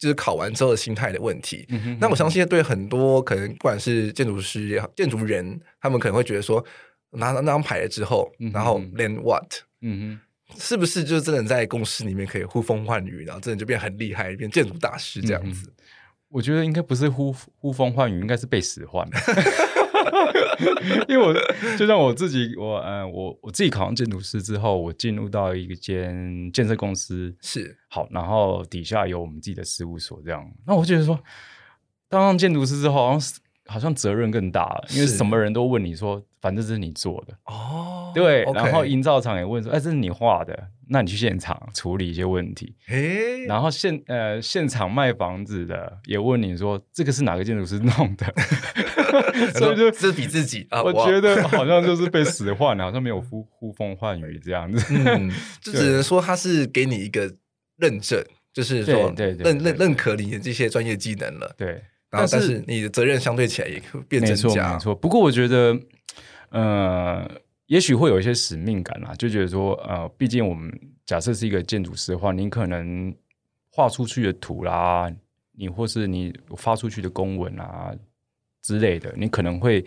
[0.00, 1.66] 就是考完之后的心态的问题。
[1.68, 6.64] 嗯哼嗯哼，那我相信对很多可能不管是建筑师也好，建筑人，他们可能会觉得说，
[7.10, 9.46] 拿到那张牌了之后，嗯、然后 then what？
[9.82, 15.68] 嗯哼，是不是就真的在公司里面可以呼风唤雨，然后真的就变很厉害，变建筑大师这样子？
[15.68, 15.84] 嗯、
[16.30, 19.06] 我觉得应该不是呼呼风唤雨，应该是被使唤。
[21.08, 21.34] 因为我
[21.76, 30.44] 就像我自己，我嗯，我我自己考上建筑师之后，我进入到一间建设公司，是好，然后底下有我们自己的事务所，这样。
[30.66, 31.18] 那我觉得说，
[32.08, 33.20] 当上建筑师之后，好像
[33.70, 38.44] 好像责任更大了，因为什么人都问你说，反正这是你做的哦，对。
[38.44, 42.74] Okay 然后营造厂也问说，哎，这是你画的，那你去现场处理一些问题。
[42.88, 48.34] 诶然后现呃现场卖房子的也问你说，这个是哪个建筑师弄的？
[49.54, 54.94] 所以就自比自己啊，我觉得好像就是被使唤了，好像没有呼呼风唤雨这样子。
[54.94, 55.30] 嗯，
[55.62, 57.32] 就只能说他是给你一个
[57.76, 61.54] 认证，就是说认认认可你的这些专业技能了。
[61.56, 64.74] 对，然后但是你的责任相对起来也会变增加。
[64.74, 65.78] 没错，不过我觉得，
[66.50, 67.30] 呃，
[67.66, 70.70] 也许会有一些使命感啦，就觉得说，呃，毕竟我们
[71.06, 73.14] 假设是一个建筑师的话，你可能
[73.70, 75.10] 画出去的图啦，
[75.52, 77.94] 你或是你发出去的公文啊。
[78.62, 79.82] 之类的，你可能会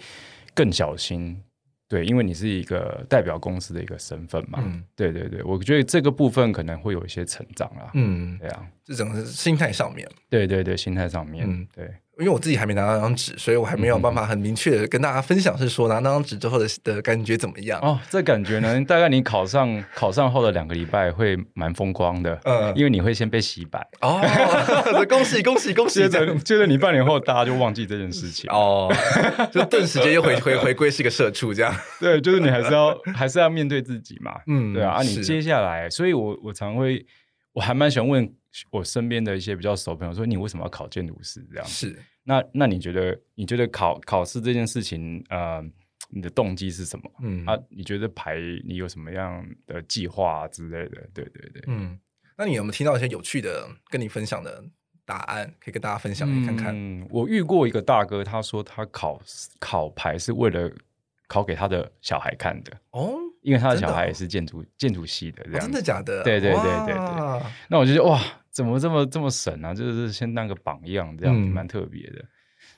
[0.55, 1.39] 更小心，
[1.87, 4.57] 对，因为你是一个代表公司的一个身份嘛。
[4.65, 7.91] 嗯，对对对，我觉得这个部分可能会有一些成长啦。
[7.93, 10.07] 嗯，对啊，这种是心态上面。
[10.29, 11.89] 对对对，心态上面，嗯，对。
[12.19, 17.79] 因为我自己还没拿到那张纸，所以我还没有办法很明确的跟大家分享，是说拿那张纸之后的的感觉怎么样？
[17.81, 24.21] 哦，这感觉呢，大概你考上 考上后的两个礼拜会蛮风光的，嗯，因为你会先被洗白哦，
[25.09, 26.01] 恭喜恭喜恭喜！
[26.01, 28.93] 接着接着你半年后大家就忘记这件事情哦，
[29.51, 31.75] 就顿时间又回回回归是一个社畜这样。
[31.99, 37.03] 对，就是你还是要还是要面对自己嘛，嗯，对啊，啊，你接下来，所以我我常会
[37.53, 38.31] 我还蛮喜欢问
[38.71, 41.65] 我身边的一些比较熟朋友说，你为什么要考建筑师这样？
[41.65, 41.97] 是。
[42.25, 45.61] 那那你觉得你觉得考考试这件事情，呃，
[46.09, 47.11] 你的动机是什么？
[47.21, 51.01] 嗯啊，你觉得牌你有什么样的计划啊之类的？
[51.13, 51.99] 对对对，嗯，
[52.37, 54.63] 那你有没有听到一些有趣的跟你分享的
[55.03, 56.73] 答案，可以跟大家分享看看？
[56.73, 59.21] 嗯，我遇过一个大哥，他说他考
[59.59, 60.71] 考牌是为了
[61.27, 66.23] 考给他的小孩看的哦，因为他的小孩也是建筑建筑系的这样，真的假的？
[66.23, 68.21] 对对对对对，那我就觉得哇。
[68.53, 69.73] 怎么这么这么神啊？
[69.73, 72.23] 就是先当个榜样，这样子蛮特别的。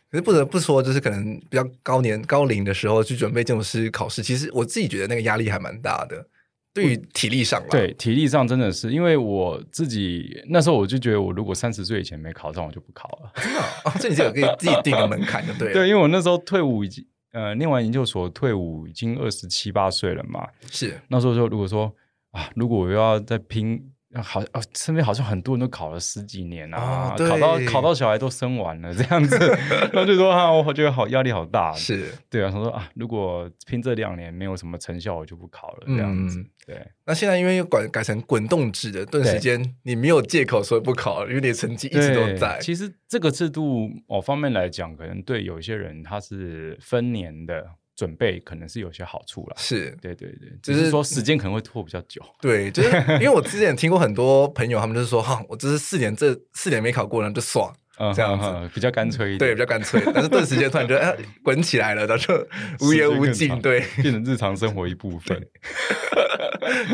[0.10, 6.26] 可是不得不说，就是可能比较高年高龄的时候去准备建筑师考试，其实我自己觉得那个压力还蛮大的。
[6.74, 13.32] 对于体力上，对体力上真的是，因为我自己那时候我就觉得，我如果三十岁以前没考上，我就不考了。
[13.36, 13.94] 真的啊？
[14.00, 15.74] 这你就可以自己定个门槛，就对了。
[15.76, 20.48] 对，因为我那时候退伍已经呃念完研究所退伍已经二十七八岁了嘛。
[20.70, 21.94] 是那时候就如果说
[22.32, 23.92] 啊，如果我要再拼。
[24.22, 29.38] 好哦，身边好像很多人都考了十几年啊，哦、考到考到小孩都生完了这样子，
[29.92, 36.40] 然后就说啊，我觉得好压力好大，是对啊，他说啊，如果拼这两年没有什么成效，我就不考了这样子。
[36.40, 42.58] 嗯、对，那现在因为又改改成滚动制的，顿时间你没有借口说不考了，因为你的成绩一直都在。
[42.62, 47.66] 其实这个制度某方面来讲，可能对有些人他是分年的。
[47.96, 49.96] 准备可能是有些好处了，是。
[50.02, 52.22] 对对对，只是说时间可能会拖比较久。
[52.42, 57.74] 对，就是因为我之前听过很多朋友，他们就是说哈， 我这是四年，这四年没考过，然后就爽，
[58.14, 58.70] 这样子。
[58.74, 60.02] 比较干脆一点，对，比较干脆。
[60.14, 62.48] 但是顿时间突然觉得 哎，滚起来了，然后就
[62.82, 65.48] 无言无尽，对，变成日常生活一部分，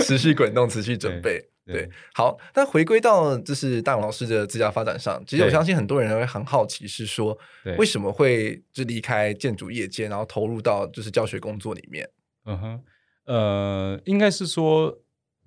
[0.02, 1.51] 持续滚动，持续准备。
[1.63, 7.38] 对，好，那回归到就是大勇老师的自家发展上，其实我相信很多人会很好奇，是说
[7.78, 12.10] 为什么会就离开建筑业界，然后投入到就是教学工作里面？
[12.45, 12.84] 嗯哼，
[13.26, 14.97] 呃，应该是说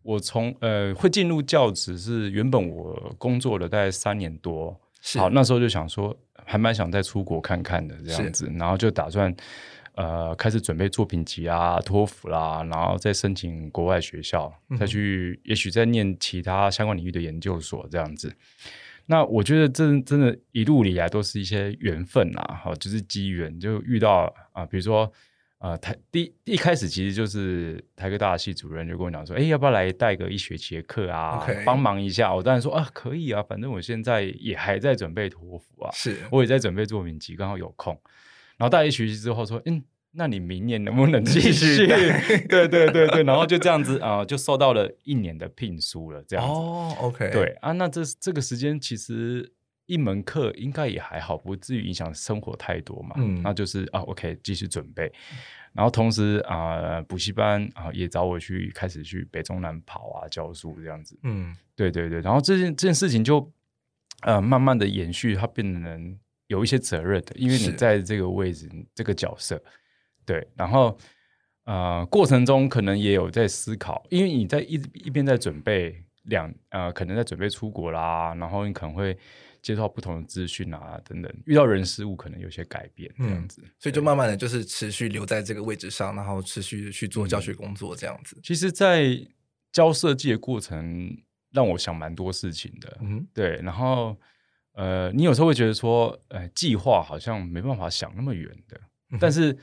[0.02, 9.34] 我从呃会进入教职是原本我工作了大概三年多，是好，那时候就想说还蛮想再出国看看的这样子，然后就打算。
[9.94, 18.34] 呃，开始准备作品集啊，托福啦，然后再申请国外学校，再去，也许再念其他相关领域的研究所这样子。
[19.06, 25.12] 那我觉得这真的，一路以来都是一些缘分啦，哈，就是机缘，就遇到啊，比如说
[25.58, 32.34] 呃，台第一开始其实就是台科大的系主任就跟我讲说，哎，要不要来带个一学期的课啊.帮忙一下？
[32.34, 37.96] 我当然说啊，可以啊，反正我现在也还在准备托福啊，是，我也在准备作品集，刚好有空。
[38.56, 39.82] 然后大一学期之后说，嗯。
[40.16, 41.88] 那你明年能不能继续？
[42.46, 46.52] 对对对对，然后就这样子啊、呃，就受到了一年的聘书了，这样子。
[46.52, 47.30] 哦，OK。
[47.32, 49.52] 对啊，那这这个时间其实
[49.86, 53.16] 一门课应该也还好，不至于影响生活太多嘛。
[53.18, 55.12] 嗯，那就是啊，OK，继续准备。
[55.72, 61.18] 然后同时啊、呃，补习班啊也找我去开始去北中南跑啊，教书这样子。
[61.24, 62.20] 嗯，对对对。
[62.20, 63.50] 然后这件这件事情就
[64.20, 69.62] 呃慢慢的延续，它变成有一些责任的，因为你在这个位置这个角色。
[70.26, 70.96] 对，然后
[71.64, 79.16] 呃，过程中可能也有在思考，因为你在一一边在准备两呃，可能在准备出国啦，然后你可能会
[79.60, 88.36] 接触到不同的资讯啊等等，遇到人事物可能有些改变这样子，嗯，所以就慢慢的就是持续留在这个位置上，然后持续去做教学工作这样子。
[88.36, 89.18] 嗯，其实，在
[89.72, 91.14] 教设计的过程，
[91.50, 94.16] 让我想蛮多事情的，嗯，对，然后
[94.74, 99.56] 呃，你有时候会觉得说，呃，计划好像没办法想那么远的，嗯，但是。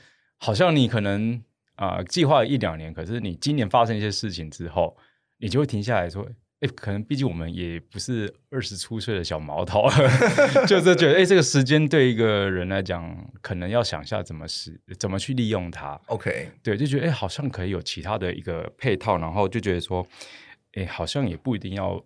[0.44, 1.40] 好像你可能
[1.76, 4.96] 啊、呃、计划一两年，可是你今年发生一些事情之后，
[5.38, 9.88] 你就会停下来说：“哎，可能毕竟我们也不是二十出岁的小毛头，
[10.66, 15.94] 就是觉得哎，这个时间对一个人来讲，可能要想一下怎么使怎么去利用它。
[16.06, 20.04] OK，对，就觉得哎，好像可以有其他的一个配套，然后就觉得说，
[20.72, 22.04] 哎，好像也不一定要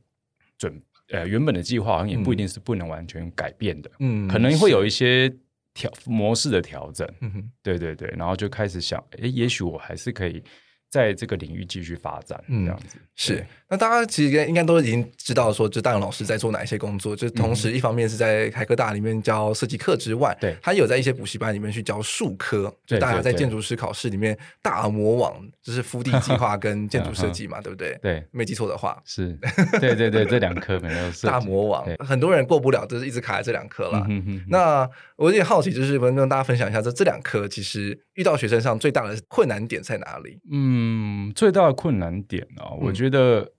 [0.59, 0.79] 准
[1.11, 5.33] 呃原本的计划，好像也不一定是不能完全改变的，嗯，可能会有一些。
[5.79, 10.43] 调模式的调整，嗯哼，对对对，然后就开始想，哎，也许我还是可以。
[10.89, 13.47] 在这个领域继续发展，嗯，这样子是。
[13.69, 17.17] 那大家其实应该都已经知道，说就大勇老师在做哪一些工作。
[17.17, 22.73] 就同时，一方面是在台科大里面教设计课之外，对，他有在一些补习班里面去教数科。
[22.87, 27.99] 就大家在建筑师考试里面大魔王，就是复地计划跟建筑设计嘛， 对不对？
[28.01, 29.37] 对，没记错的话是。
[29.81, 34.07] 对对对，这两科没有 大魔王，很多人过不了，就是一直卡在这两科了。
[34.49, 40.39] 那我有点好奇，就是能跟大家分享一下，这这两科其实遇到学生上最大的困难点在哪里？
[40.51, 41.29] 嗯。
[41.29, 43.53] 嗯，最大的困难点啊，我觉得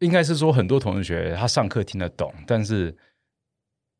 [0.00, 2.94] 应该是说，很多同学他上课听得懂，但是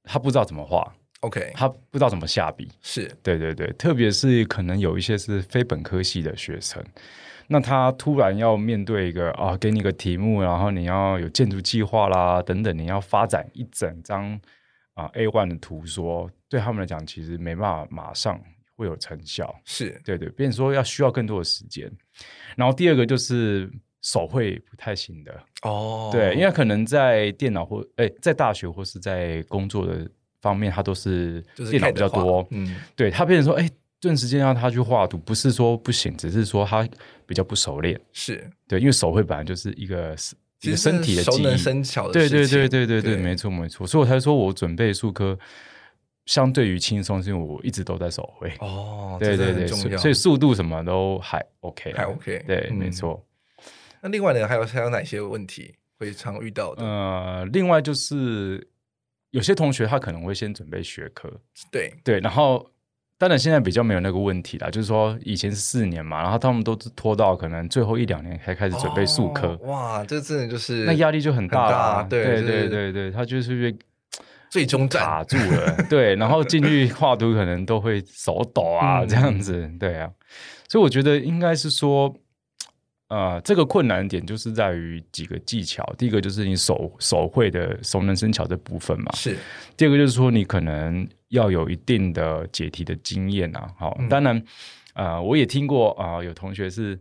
[0.04, 0.92] 他不知道怎么画。
[1.20, 2.68] OK，他不知道怎么下笔。
[2.80, 6.82] 是，对对对，特别是可能有一些是非本科系的学生，
[7.46, 14.40] 那他突然要面对一个啊，给你个题目，然后你要有建筑计划啦等等，你要发展一整张
[14.94, 18.40] 啊 A one 的图说，对他们来讲，其实没办法马上。
[18.80, 20.00] 会有成效，是。
[20.04, 21.90] 对对，变成说要需要更多的时间。
[22.56, 23.70] 然后第二个就是
[24.02, 30.08] 手绘不太行的哦，对，因为可能在电脑或哎在大学或是在工作的
[30.40, 33.68] 方面，他都是电脑比较多，嗯，对他变成说哎，
[34.00, 36.88] 这段时间让他去画图，不是说不行，只是说他
[37.26, 38.50] 比较不熟练，是。
[38.66, 40.16] 对，因为手绘本来就是一个
[40.62, 45.38] 一个身体的技能，生巧的，对对对对对对，没错没错，所以我才说我准备数科。
[46.26, 53.26] 相对于轻松，是因为我一直都在手绘哦，对对对，所以速度什么都还 OK，还 OK，对，嗯、没错。
[54.00, 56.84] 那另外呢，还有还有哪些问题会常遇到的？
[56.84, 58.64] 呃，另外就是
[59.30, 61.28] 有些同学他可能会先准备学科，
[61.72, 61.92] 对。
[62.04, 62.70] 对，然后
[63.18, 71.70] 当然现在比较没有那个问题啦，就是说以前是四年嘛，然后他们都拖到可能最后一两年才开始准备数科，哦，哇，这真的就是那压力就很大
[72.02, 73.74] 了，对对对对对，他就是。
[74.50, 80.10] 最终卡住了，对， 然后进去画图可能都会手抖啊，这样子，对啊，
[80.68, 82.12] 所以我觉得应该是说，
[83.08, 89.38] 呃，这个困难点就是在于几个技巧，第一个就是你手手绘的熟能生巧这部分嘛，是，
[89.76, 94.42] 第二个就是说你可能要有一定的解题的经验啊，好，当然，
[94.94, 97.00] 呃，我也听过啊，呃，有同学是。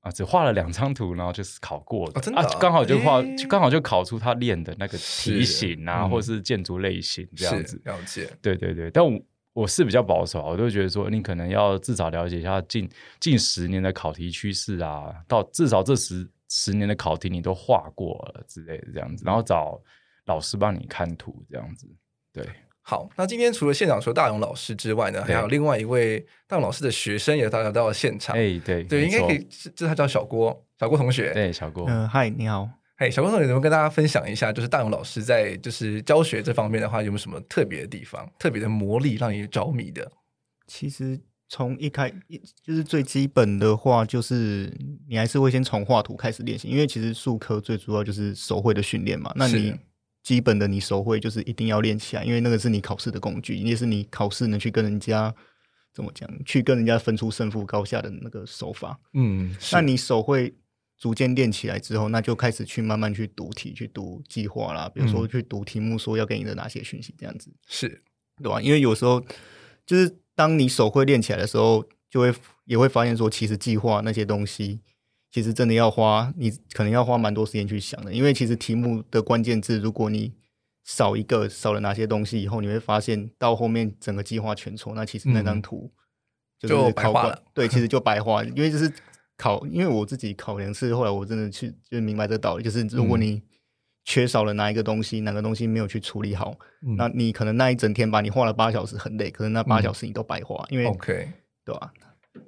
[0.00, 7.80] 啊，只画了两张图，然后就是考过了，啊，刚好就画，就刚好就考出他练的那个题型啊，或是建筑类型这样子。
[7.84, 8.90] 了解，对对对。
[8.90, 9.20] 但我
[9.52, 12.88] 我是比较保守，我就觉得说，你可能要至少了解一下近
[13.20, 19.78] 近十年的考题趋势啊，到至少这十十年的考题你都画过了之类的这样子，然后找
[20.24, 21.86] 老师帮你看图这样子，
[22.32, 22.48] 对。
[22.90, 28.34] 好，那今天除了现场除了大勇老师之外呢，还有另外一位大勇老师的学生也到到了现场。
[28.34, 31.32] 哎，对对，应该可以，这他叫小郭，小郭同学。
[31.32, 31.86] 对，小郭。
[31.88, 32.68] 嗯，嗨，你好。
[32.96, 40.10] 嘿，小郭同学，能不能跟大家分享一下，就是大勇老师在就是教学这方面的话，有没有什么特别的地方，特别的魔力让你着迷的？
[40.66, 41.16] 其实
[41.48, 44.76] 从一开一就是最基本的话，就是
[45.08, 49.32] 你还是会先从画图开始练习，因为其实术科最主要就是手绘的训练嘛。
[49.36, 49.72] 那你
[50.22, 55.34] 基本的你手绘就是一定要练起来，因为那个是你考试的工具，也是你考试能去跟人家
[55.92, 59.00] 怎么讲，去跟人家分出胜负高下的那个手法。
[59.14, 60.54] 嗯，那你手绘
[60.98, 68.02] 逐渐练起来之后，那就开始去慢慢去读题，去读计划啦，比如说去读题目说要给你的哪些讯息，这样子是
[68.42, 68.60] 对吧？
[68.60, 69.24] 因为有时候
[69.86, 72.34] 就是当你手绘练起来的时候，就会
[72.66, 74.80] 也会发现说，其实计划那些东西。
[75.30, 80.32] 其实真的要花，你可能要花蛮多时间去想的，因为其实题目的关键字，如果你
[80.84, 85.92] 少一个，少了哪些东西以后，你会发现到后面整个计划全错，那其实那张图
[86.58, 87.42] 就是白画了。
[87.54, 88.92] 对， 其实就白画，因为就是
[89.36, 93.40] 考，因为我自己考两次，后来我真的去就明白这个道理，就是如果你
[94.04, 101.32] 缺少了哪一个东西，哪个东西没有去处理好，嗯、那你可能那一整天吧，你画了八小时很累，可是那八小时你都白花，嗯、因为 OK
[101.64, 101.92] 对吧？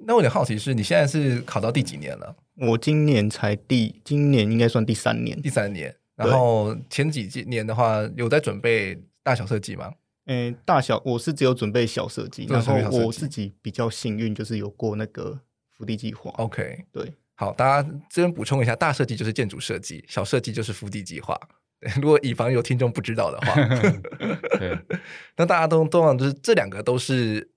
[0.05, 2.35] 那我有点好奇是，你现在是考到第几年了？
[2.55, 5.41] 我今年才第，今年应该算第三年。
[5.41, 9.91] 第三年，然后前几年的话，有在准备大小设计吗？
[10.25, 15.39] 嗯，大小我是只有准备小设计，然后我自己比较幸运，就是有过那个
[15.75, 16.31] 福地计划。
[16.37, 21.37] OK，对，好，大家这边补充一下，大设计就是建筑设计，小设计就是福地计划。
[22.01, 23.55] 如果以防有听众不知道的话，
[24.57, 24.77] 对，
[25.35, 27.49] 那大家都通常就是这两个都是。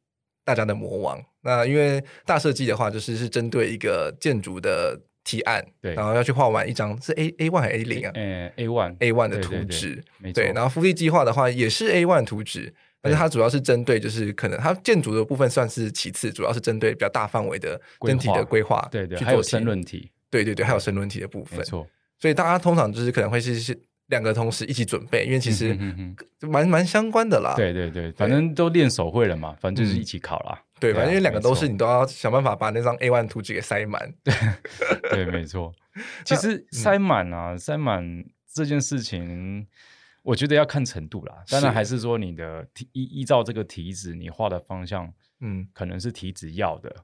[0.46, 8.12] 大家的魔王，那因为大设计的话，就是是针对一个建筑的提案，对，然后要去画完一张是 A A one 还是 A 零啊？
[8.14, 12.72] 嗯，A one A one 的图纸，对，对，对，对，然后福利计划的话也是 A one 图纸，
[13.02, 21.84] 但是它主要是针对就是可能它建筑的部分算是其次，主要是针对比较大范围的整体的规划，对对，还有申论题，对对对，还有申论题的部分，没错，
[22.20, 23.76] 所以大家通常就是可能会是是。
[24.08, 25.76] 两个同时一起准备，因为其实
[26.40, 27.54] 蛮蛮相关的啦。
[27.56, 30.62] 对对对，反正都练手绘了嘛，反正就是一起考啦。
[30.78, 34.12] 对，反正因为两个都是，你都要想办法把那张 A one 图纸给塞满。
[35.10, 35.72] 对，没错。
[36.24, 39.66] 其实塞满啊，塞满这件事情，
[40.22, 41.42] 我觉得要看程度啦。
[41.48, 46.94] 当然还是说你的题依依照这个题子，你画的方向，嗯，可能是题子要的。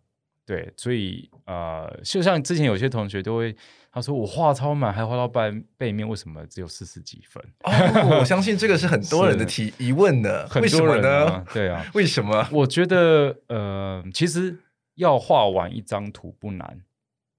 [0.47, 3.55] 对，所以呃，就像之前有些同学都会。
[3.95, 10.49] 他说：“我画超满，还画到半背面，为什么只有四十几分？”哦，我相信这个是很多人的 提疑问的。
[10.49, 11.45] 很多人呢？
[11.53, 12.43] 对啊，为什么？
[12.51, 14.59] 我觉得呃，其实
[14.95, 16.81] 要画完一张图不难，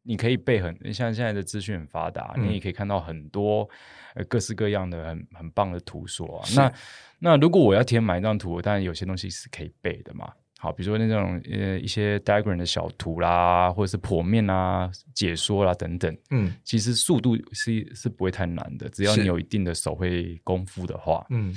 [0.03, 3.67] 你可以背很像现在的资讯很发达，嗯、你也可以看到很多
[4.13, 6.45] 呃各式各样的很很棒的图说啊。
[6.55, 6.73] 那
[7.17, 10.31] 那如果我要填满一张图，当然有些东西是可以背的嘛。
[10.63, 21.53] 好，比如说那种呃一些 diagram 的小图啦，或者是剖面啊、解说啦等等，嗯，其实速度是是不会太难的，只要你有一定的手绘功夫的话，嗯，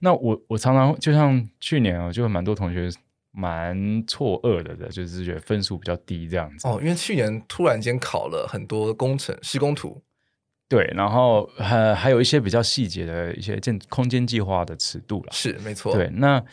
[0.00, 2.90] 那我我常常就像去年啊，就蛮多同学
[3.32, 6.68] 蛮错愕的的，就是觉得分数比较低这样子。
[6.68, 10.02] 哦，因为去年突然间考了很多工程施工图，
[10.68, 16.44] 对，然后还还有一些比较细节的一些建空间计划的尺度了，是没错，对，那。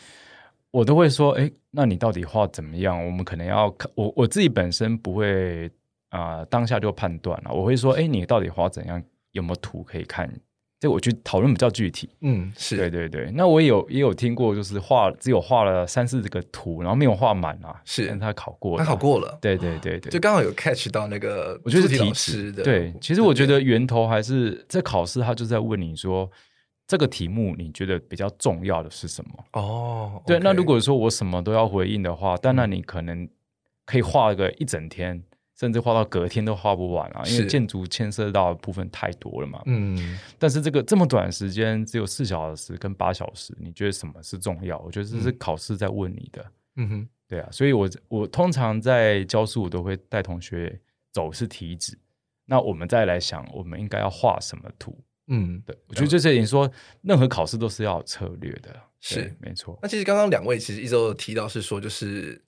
[0.70, 3.04] 我都会说，哎，那你到底画怎么样？
[3.04, 5.66] 我们可能要看我我自己本身不会
[6.10, 7.52] 啊、呃，当下就判断了。
[7.52, 9.02] 我会说，哎，你到底画怎样？
[9.32, 10.30] 有没有图可以看？
[10.80, 12.08] 这我去讨论比较具体。
[12.20, 13.30] 嗯，是对对对。
[13.34, 17.80] 那我也有也有听过，就是画只有画了三四个图，然后没有画满啊。
[17.84, 19.38] 是，但他考过了，他考过了。
[19.40, 22.62] 对对对对，就刚好有 catch 到那个，我觉得是题词的。
[22.62, 26.30] 对，其实我觉得源头还是在考试，他就在问你说。
[26.88, 29.44] 这个题目你觉得比较重要的是什么？
[29.52, 33.28] 哦，对，那如果说我什么都要回应的话，当然你可能
[33.84, 35.22] 可以画个一整天，
[35.54, 39.62] 甚至画到隔天都画不完啊，因为建筑牵涉到的部分太多了嘛。
[39.66, 44.78] 嗯，但是这个这么短时间，只有四小时跟八小时，你觉得什么是重要？
[44.78, 46.46] 我觉得这是考试在问你的。
[46.76, 50.80] 嗯哼，对啊，所以我我通常在教书，我都会带同学
[51.12, 51.98] 走是题纸，
[52.46, 54.96] 那我们再来想，我们应该要画什么图。
[55.28, 56.70] 嗯，对，我觉得这是你说，
[57.02, 59.78] 任何考试都是要有策略的，是没错。
[59.82, 62.42] 那其实刚刚两位其实一直都提到是说，就是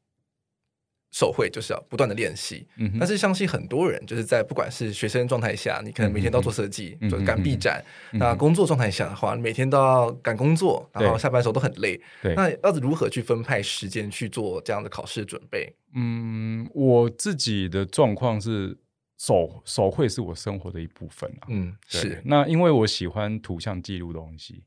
[1.12, 2.66] 手绘就是要不断的练习。
[2.76, 7.78] 嗯，但是相信很多人就是在不管是学生状态下，你可能每天都要做设计，嗯、做赶毕展；
[8.12, 12.00] 嗯、那工作状态下的话，每天都要赶工作，然后下班的时候都很累。
[12.22, 15.70] 对，那要如何去分派时间去做这样的考试准备？
[15.94, 18.78] 嗯，我自己的状况是。
[19.20, 22.22] 手手绘是我生活的一部分啊，嗯，对是。
[22.24, 24.64] 那因为我喜欢图像记录东西，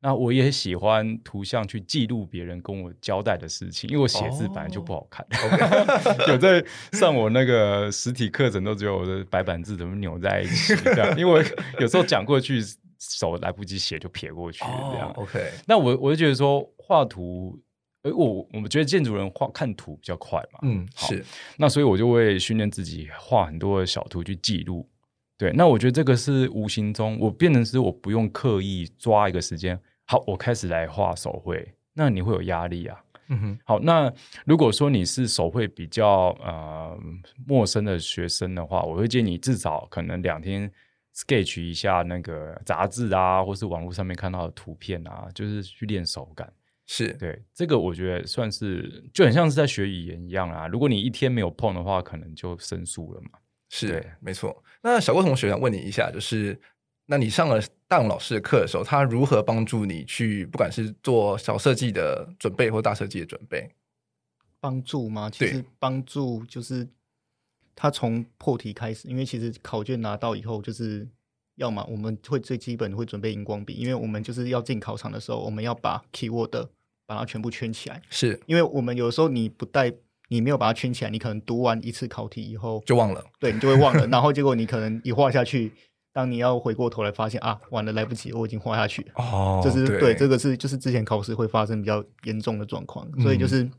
[0.00, 5.26] 那我也喜欢图像去记录别人跟我交代的事情，因为我写字本来就不好看。
[5.32, 11.44] 哦、 有在上我那个实体课程，都只有我的白板字怎么扭在一起这样，因为
[11.80, 12.62] 有时候讲过去
[13.00, 15.08] 手来不及写就撇过去这样。
[15.16, 17.60] 哦、OK，那我我就觉得说画图。
[18.12, 21.24] 我我们觉得建筑人画看图比较快嘛，嗯，是。
[21.56, 24.88] 那所以我就会训练自己画很多的小图去记录，
[25.38, 33.02] 对，那我觉得这个是无形中我变成是我不用刻意抓一个时间，好，我开始来画手绘，那你会有压力啊。
[33.28, 34.12] 嗯哼，好，那
[34.44, 36.96] 如果说你是手绘比较呃
[37.44, 40.70] 陌生的学生的话，我会建议你至少可能两天
[41.12, 46.48] sketch 一下那个杂志啊，或是网络上面看到的图片啊，就是去练手感。
[46.86, 50.68] 是对，这个我觉得算是就很像是在学语言一样啊。
[50.68, 53.38] 如果你一天没有碰的话，可能就生疏了嘛。
[53.68, 54.62] 是，对没错。
[54.82, 56.56] 那小郭同学想问你一下，就是
[57.06, 63.68] 那你上了大勇老师的课的时候，他如何帮助你去不管是做小设计的准备或大设计的准备？
[64.60, 65.28] 帮助吗？
[65.28, 66.86] 其实帮助就是
[67.74, 71.08] 他从破题开始，因为其实考卷拿到以后，就是
[71.56, 76.68] 要么我们会最基本会准备荧光笔，因为我们就是要进考场的时候，我们要把 keyword
[77.06, 78.02] 把它全部圈起来。
[78.10, 79.92] 是因为我们有时候你不带。
[80.28, 84.04] 你没有把它圈起来，你可能读完一次考题以后就忘了，对，你就会忘了。
[84.08, 85.72] 然后结果你可能一画下去，
[86.12, 89.08] 当你要回过头来发现啊，完了来不及，我已经画下去了。
[89.14, 93.70] 哦，就是对，对，这个是就是之前考试会发生比较严重的状况，所以就是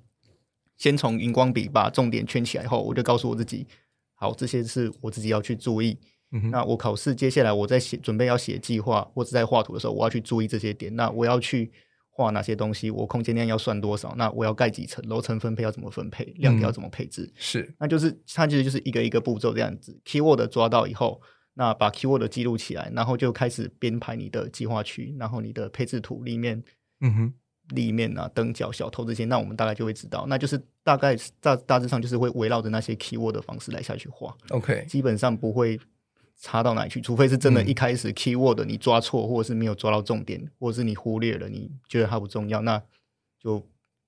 [0.77, 3.67] 先从荧光笔把重点圈起来后，我就告诉我自己，
[4.15, 5.97] 好，这些是我自己要去注意。
[6.31, 10.95] 嗯，那我考试接下来我在写准备要写计划或者在画图的时候，我要去注意这些点。
[10.95, 11.69] 那我要去。
[12.17, 12.89] 画哪些东西？
[12.89, 14.15] 我空间量要算多少？
[14.17, 15.07] 那我要盖几层？
[15.07, 16.25] 楼层分配要怎么分配？
[16.37, 17.21] 量体要怎么配置？
[17.25, 19.95] 嗯、是，那就是它其实就是一个一个步骤这样子。
[20.03, 21.21] Keyword 抓到以后，
[21.53, 26.63] 那把 Keyword 记录起来，然后就开始编排你的计划区，然后你的配置图里面，
[27.01, 27.33] 嗯哼，
[27.75, 30.25] 立面啊、灯角、小偷这些，那我们大概就会知道。
[30.27, 34.35] 那就是大概大大致上就是会围绕着那些 Keyword 的方式来下去画。
[34.49, 35.79] OK，基本上不会。
[36.39, 37.01] 差到哪里去？
[37.01, 42.81] 除非是真的，一开始 keyword 你抓错，嗯、或者是没有抓到重点，或者是你忽略了，你觉得它不重要，那
[43.41, 43.61] 就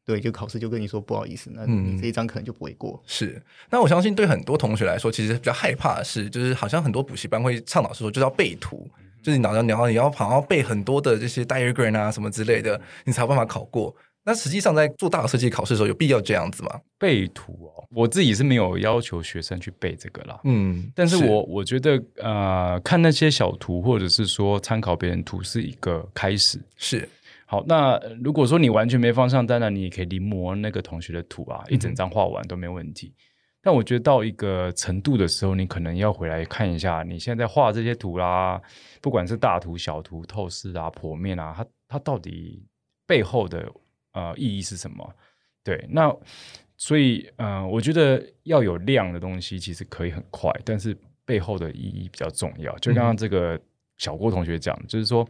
[0.06, 3.00] 对，就考试就跟你说不好意思，那你这一张可能就不会过。
[3.04, 8.88] 嗯、是，那我相信对很多同学来说，其实比较害怕的是，就是好像很多补习班会倡导说，就是要背图，
[9.22, 13.96] 就是你脑袋你要你要好像背很多的这些 diagram 啊什么之类的，你才有办法考过。
[14.26, 16.82] 那实际上在做大的设计考试的时候，有必要这样子吗？
[17.00, 20.40] 背图哦，我自己是没有要求学生去背这个啦。
[20.44, 26.62] 嗯，但是我是我觉得呃，看那些小图或者是说参考别人图是一个开始。
[26.76, 27.08] 是
[27.46, 33.08] 好，那如果说你完全没方向，当然你也可以临摹那个同学的图啊，一整张画完都没问题。
[33.08, 33.18] 嗯、
[33.64, 38.62] 但我觉得到一个程度的时候，你可能要回来看一下你现在画这些图啦，
[39.02, 42.62] 不管是大图、小图、透视啊、剖面啊，它它到底
[43.08, 43.66] 背后的。
[44.20, 45.16] 呃，意义是什么？
[45.64, 46.14] 对，那
[46.78, 52.76] 所以呃，我觉得要有量的东西，其实可以很快，但是背后的意义比较重要。
[52.80, 53.60] 就刚刚这个
[53.98, 55.28] 小郭同学讲，嗯、就是说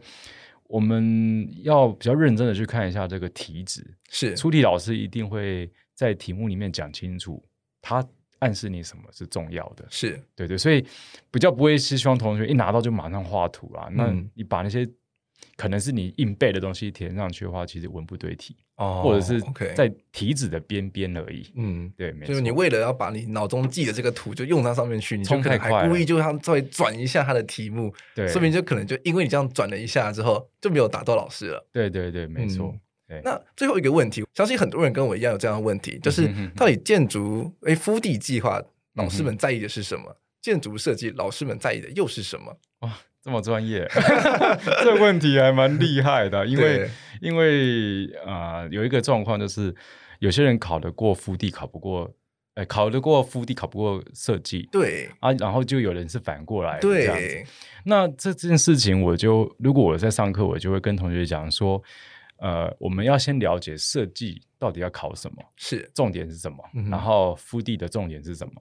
[0.64, 3.84] 我们要比较认真的去看一下这个题旨。
[4.08, 7.42] 是出题老师一定会在题目里面讲清楚，
[7.82, 8.06] 他
[8.38, 9.84] 暗示你什么是重要的。
[9.90, 10.84] 是对对，所以
[11.30, 13.88] 比较不会是希望同学一拿到就马上画图啊。
[13.90, 14.88] 嗯、那你把那些
[15.56, 18.56] 可能是你硬背的东西填上去的话，其实文不对题。
[18.80, 19.38] 哦，或者是
[19.76, 21.46] 在题旨的边边而已。
[21.54, 22.28] 嗯，对，没错。
[22.28, 31.68] 就是你为了要把你脑中记的这个图就用到上面去，你就可能还故意就让稍微转一下它的题目，对，说明就可能就因为你这样转了一下之后，就没有打到老师了。
[31.70, 32.74] 对对对，没错。
[33.22, 38.62] 那最后一个问题，相信很多人跟我一样有这样的问题，就是到底建筑诶，敷地计划
[38.94, 40.16] 老师们在意的是什么？
[40.40, 42.56] 建筑设计老师们在意的又是什么？
[42.80, 42.98] 哇！
[43.22, 43.86] 这么专业，
[44.82, 46.88] 这个问题还蛮厉害的， 因为
[47.20, 49.74] 因为啊、呃，有一个状况就是，
[50.20, 52.10] 有些人考得过复地，考不过，
[52.54, 57.52] 哎，考得过复地，考不过设计，对啊，然后就有人是反过来，对这样子。
[57.84, 61.82] 那这这件事情，我就如果我在上课，我就会跟同学讲说，
[62.38, 68.52] 呃，我们要先了解设计到底要考什么，是重点是什么，嗯、然后复地的重点是什么。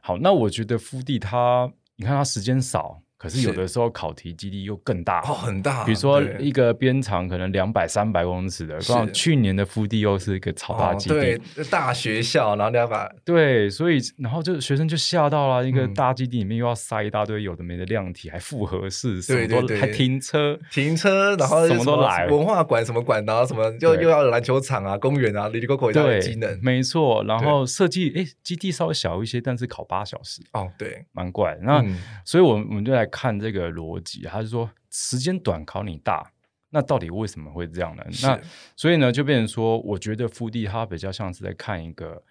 [0.00, 3.02] 好，那我觉得复地它，你看它时间少。
[3.20, 5.84] 可是有的时候考题基地又更大哦，很大。
[5.84, 11.14] 比如说一个边长可能两百三百公尺的，刚好去年的腹地又是一个超大基地，
[11.54, 27.22] 对，大学校，然后你要把对，所以然后就学生就吓到了，一个大基地里面又要塞一大堆有的没的量体，还复合式，什么都还停车停车，然后什么都来，文化馆什么馆，然后什么又又要篮球场啊、公园啊，里里扣扣一大堆机能，没错。
[27.24, 31.58] 然后设计诶，基地稍微小一些，但是考八小时哦，对，蛮怪。
[31.60, 31.84] 那
[32.24, 33.09] 所以我们我们就来。
[33.10, 36.32] 看这个逻辑，他是说时间短考你大，
[36.70, 38.04] 那到底为什么会这样呢？
[38.22, 38.40] 那
[38.76, 42.22] 所以呢，就变成说，我觉得复地它比较像是在看一个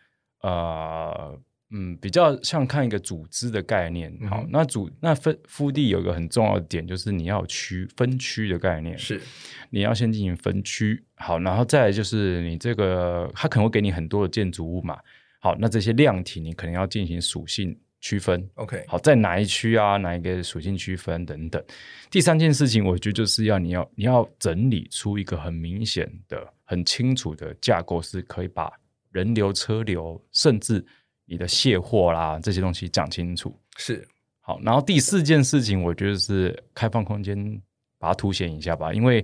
[0.41, 1.39] 呃
[1.71, 4.11] 嗯，比较像看一个组织的概念。
[4.21, 9.21] 嗯、好，那组那分复地有一个很重要的点，就是你要区分区的概念，是
[9.69, 11.03] 你要先进行分区。
[11.15, 14.97] 好，然后再来就是你这个，它可能会给你很多的建筑物嘛。
[15.41, 17.77] 好，那这些量体你可能要进行属性。
[18.01, 21.61] 区分，OK，好，在哪一区啊，哪一个属性区分等等。
[22.09, 28.71] 第三件事情，我觉得就是要你要你要整理出一个很明显的、很清楚的架构，是可以把
[29.11, 30.83] 人流、车流，甚至
[31.25, 33.53] 你的卸货啦这些东西讲清楚。
[33.75, 34.07] 是，
[34.39, 37.61] 好，然后第四件事情，我觉得是开放空间，
[37.97, 39.23] 把它凸显一下吧，因为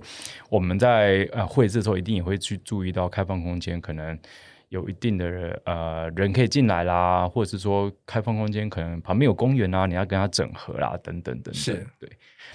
[0.50, 4.18] 我们在呃绘制的时候，一定也会去注意到开放空间可能。
[4.76, 11.54] 有一定的人呃人可以进来啦，或者是说开放空间可能旁边有公园啊，你要跟它整合啦，等等等等。
[11.54, 12.08] 是对。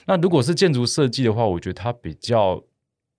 [0.06, 2.64] 那如果是建筑设计的话，我觉得它比较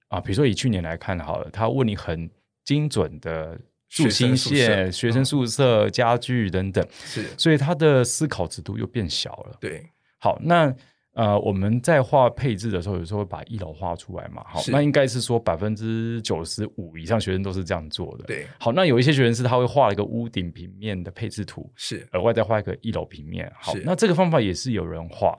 [0.08, 2.30] 啊，比如说以去年来看好了，他问你很
[2.64, 9.56] 精准的住新线、学生宿舍、家具等等，是，所以它的思考尺度又变小了。
[9.60, 9.84] 对，
[10.18, 10.74] 好，那。
[11.14, 14.42] 呃，我们在画配置的时候，有时候会把一楼画出来嘛。
[14.46, 18.24] 好，那应该是说百分之九十五以上学生都是这样做的。
[18.24, 23.52] 对，好，那有一些学生是他会画一个屋顶平面的配置图，是额外再画一个一楼平面。
[23.60, 25.38] 好，那这个方法也是有人画，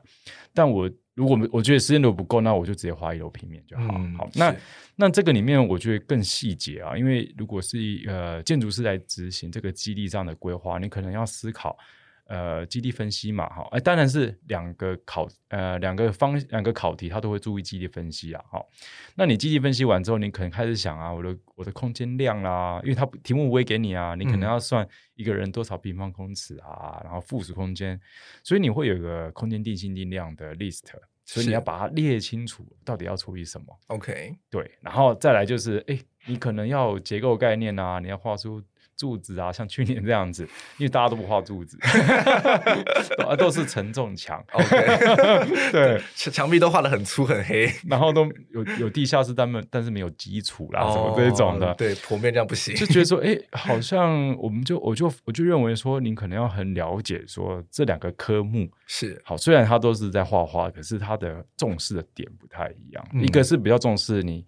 [0.54, 3.96] 但我如果我觉得时间都不够，那我就直接画一楼平面就好。
[3.98, 4.56] 嗯、好，那
[4.96, 11.76] 那这个里面我觉得更细节啊，因为如果是呃建筑师来执行这个基地上的规划，你可能要思考。
[12.34, 18.60] 呃，基地分析嘛，哈，哎，当然是两个考，呃，两个方，两个考题，他都会注意基地分析啊，哈。
[19.14, 28.02] 那你基地分析完之后，你可能开始想啊，我的我的空间量啦，因为他题目不会给你啊，你可能要算一个人多少平方公尺啊，嗯、然后附属空间，
[28.44, 30.86] 所以你会有一个空间定性定量的 list，
[31.26, 38.60] 所以你要把它列清楚，到底要处理什么？OK，对，然后再来就是，哎，你可能要结构概念啊，你要画出。
[38.96, 40.44] 柱子啊，像去年这样子，
[40.78, 41.78] 因为大家都不画柱子，
[43.18, 44.44] 都，都是承重墙。
[44.52, 44.68] OK，
[45.72, 51.74] 对，墙壁都画的很粗很黑，然后都有有地下室，但没但是没有基础啦，什么这种的。
[51.76, 52.76] 对，剖面这样不行。
[52.76, 63.06] 就觉得说，哎、欸，好像我们就我就我就认为说，您可能要很了解说这两个科目是好，虽然他都是在画画，可是他的重视的点不太一样。
[63.14, 64.46] 嗯、一个是比较重视你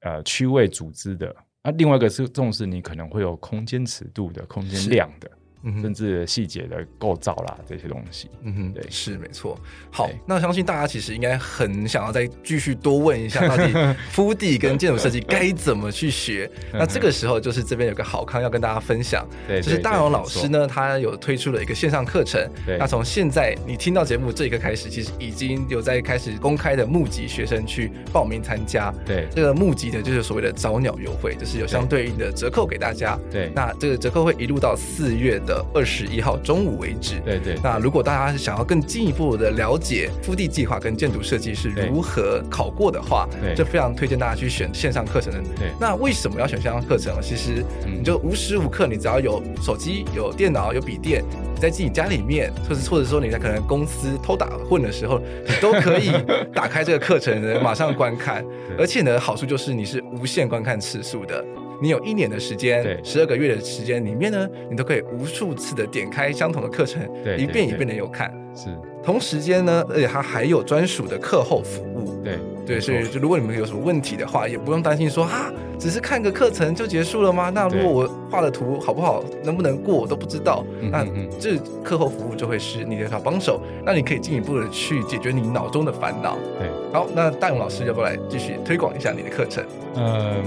[0.00, 1.34] 呃区位组织的。
[1.66, 5.28] 那、啊、另外一个是重视你可能会有空间尺度的空间量的。
[5.66, 9.58] 嗯、甚至细节的构造啦，这些东西，嗯哼，对，是没错。
[9.90, 13.72] 好，那我相信大家其实应该很想要再继续多问一下，到底
[14.10, 16.48] 敷地跟建筑设计该怎么去学？
[16.72, 22.48] 那这个时候就是这边有个好康要跟大家分享，对，就是大荣老师呢，他有推出了一个线上课程。
[22.64, 28.94] 对，那从现在你听到节目这一刻开始，其实已经有在开始公开的募集学生去报名参加。
[29.04, 33.18] 对，这个募集的就是所谓的早鸟优惠，就是有相对应的折扣给大家。
[33.32, 35.55] 对，那这个折扣会一路到四月的。
[35.74, 37.20] 二十一号中午为止。
[37.24, 37.56] 对对。
[37.62, 45.40] 那如果大家是想要更进一步的了解复地计划跟建筑设计是如何考过的话，对，就非常推荐大家去选线上课程的。
[45.56, 45.70] 对。
[45.80, 47.14] 那为什么要选线上课程？
[47.22, 51.22] 其实你就无时无刻，你只要有手机、有电脑、有笔电，
[51.54, 56.10] 你在自己家里面，或者或者说你在可能公司偷打混的时候，你都可以
[56.52, 58.44] 打开这个课程，马上观看。
[58.78, 61.44] 而且呢，好处就是你是无限观看次数的。
[61.80, 68.32] 你有一年的时间，十二个月的时间里面呢，你都可以无数次的点开相同的课程，对，一遍一遍的有看。
[68.54, 68.68] 是，
[69.06, 72.20] 同时间呢，而且它还有专属的课后服务。
[72.24, 75.48] 对对，所以就如果你们有什么问题的话，也不用担心说啊，
[75.78, 77.48] 只是看个课程就结束了吗？
[77.48, 80.64] 那如果我画的图好不好，能不能过，我都不知道。
[80.90, 81.06] 那
[81.38, 86.36] 这课后服务就会是你的小帮手，那你可以进一步的去解决你脑中的烦恼。
[86.58, 89.64] 对，好，那大勇老师要不要来继续推广一下你的课程？
[89.94, 90.42] 嗯，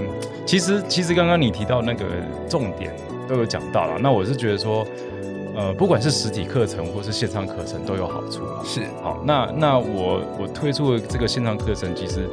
[0.45, 2.03] 其实其实刚刚你提到那个
[2.49, 2.93] 重点
[3.25, 4.85] 都有讲到了，那我是觉得说，
[5.59, 8.43] 呃，不管是实体课程或是线上课程都有好处。
[8.63, 12.29] 是，好，那那我我推出的这个线上课程，其实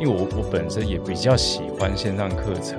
[0.00, 2.78] 因为我我本身也比较喜欢线上课程，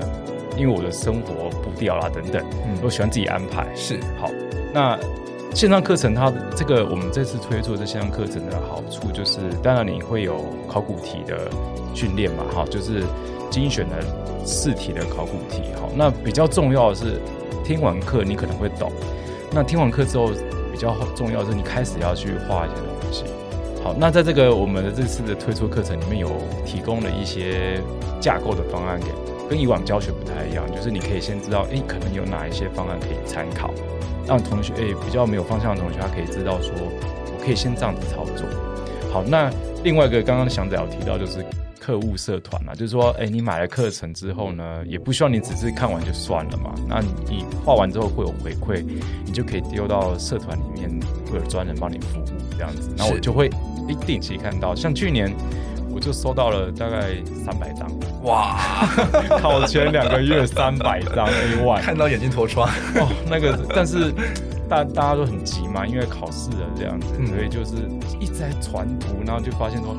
[0.58, 3.68] 因为我的生活步调啦等等，嗯，我喜欢自己安排。
[3.76, 4.28] 是，好，
[4.74, 4.98] 那
[5.54, 11.48] 线上课程它这个我们这次推出的这线上课程的好处就是，当然你会有考古题的
[11.94, 13.04] 训练嘛，哈，就是。
[13.52, 13.98] 精选的
[14.46, 17.20] 试题的考古题，好，那比较重要的是
[17.66, 18.90] 听完课你可能会懂，
[19.54, 20.32] 那听完课之后
[20.72, 23.26] 比较重要的是你开始要去画一些东西，
[23.84, 26.30] 好，那在这个我们的这次的推出课程里面有
[26.66, 27.82] 提供了一些
[28.22, 29.08] 架构的方案给，
[29.50, 33.72] 跟以往教学不太一样，就是你可以先知道，诶，可能有哪一些方案可以参考，
[34.26, 38.48] 让同学，诶，比较没有方向的同学他可以知道说，我可以先这样子操作，
[39.12, 39.52] 好，那
[39.84, 41.46] 另外一个刚刚祥仔有提到就是。
[41.84, 46.76] 课务社团嘛，就是说，哎、欸，你买了课程之后呢，也不需要你只是看完就算了嘛。
[46.88, 48.86] 那你画完之后会有回馈，
[49.26, 50.88] 你就可以丢到社团里面，
[51.26, 52.94] 会有专人帮你服务这样子。
[52.96, 53.50] 然后我就会
[53.90, 55.34] 一定期看到，像去年
[55.90, 57.92] 我就收到了大概三百张，
[58.26, 58.60] 哇，
[59.42, 62.70] 考前两个月三百张，一万，看到眼睛脱窗。
[62.96, 64.14] 哦，那个，但是。
[64.72, 67.76] 大大家都很急嘛，因为考试了这样子，嗯、所以就是
[68.22, 69.94] 一直在传图，然后就发现说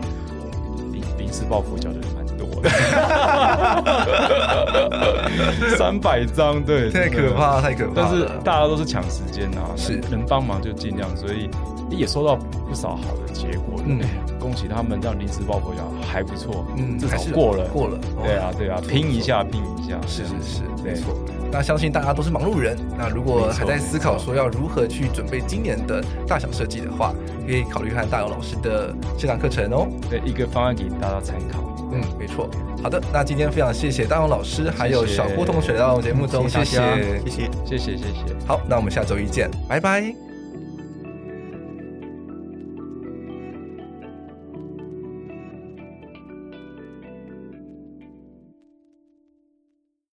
[1.33, 2.22] 临临时抱佛脚的人吗？
[5.77, 7.93] 三百张，对，太可怕，太可怕。
[7.95, 11.49] 但是大家都是抢时间啊，是能帮忙就尽量，所以
[11.91, 13.81] 也收到不少好的结果。
[13.85, 14.01] 嗯，
[14.39, 17.99] 恭喜他们这样临时抱佛脚还不错，嗯，至少过了，过了。
[18.23, 21.15] 对啊，对啊，拼一下，拼一下，是是是，没错。
[21.51, 27.13] 那相信大家都是忙碌人，那如果还在思考说要如何去准备今年的大小设计的话，
[27.47, 29.87] 可以考虑看大勇老师的线上课程哦。
[30.09, 31.72] 对，一个方案给大家参考。
[31.93, 32.49] 嗯，没错。
[32.83, 36.77] 好的，那今天非常谢谢大勇老师，还有小郭同学来到节目中，谢谢，
[37.25, 38.47] 谢谢，谢谢，谢谢。
[38.47, 40.32] 好，那我们下周一见，拜拜。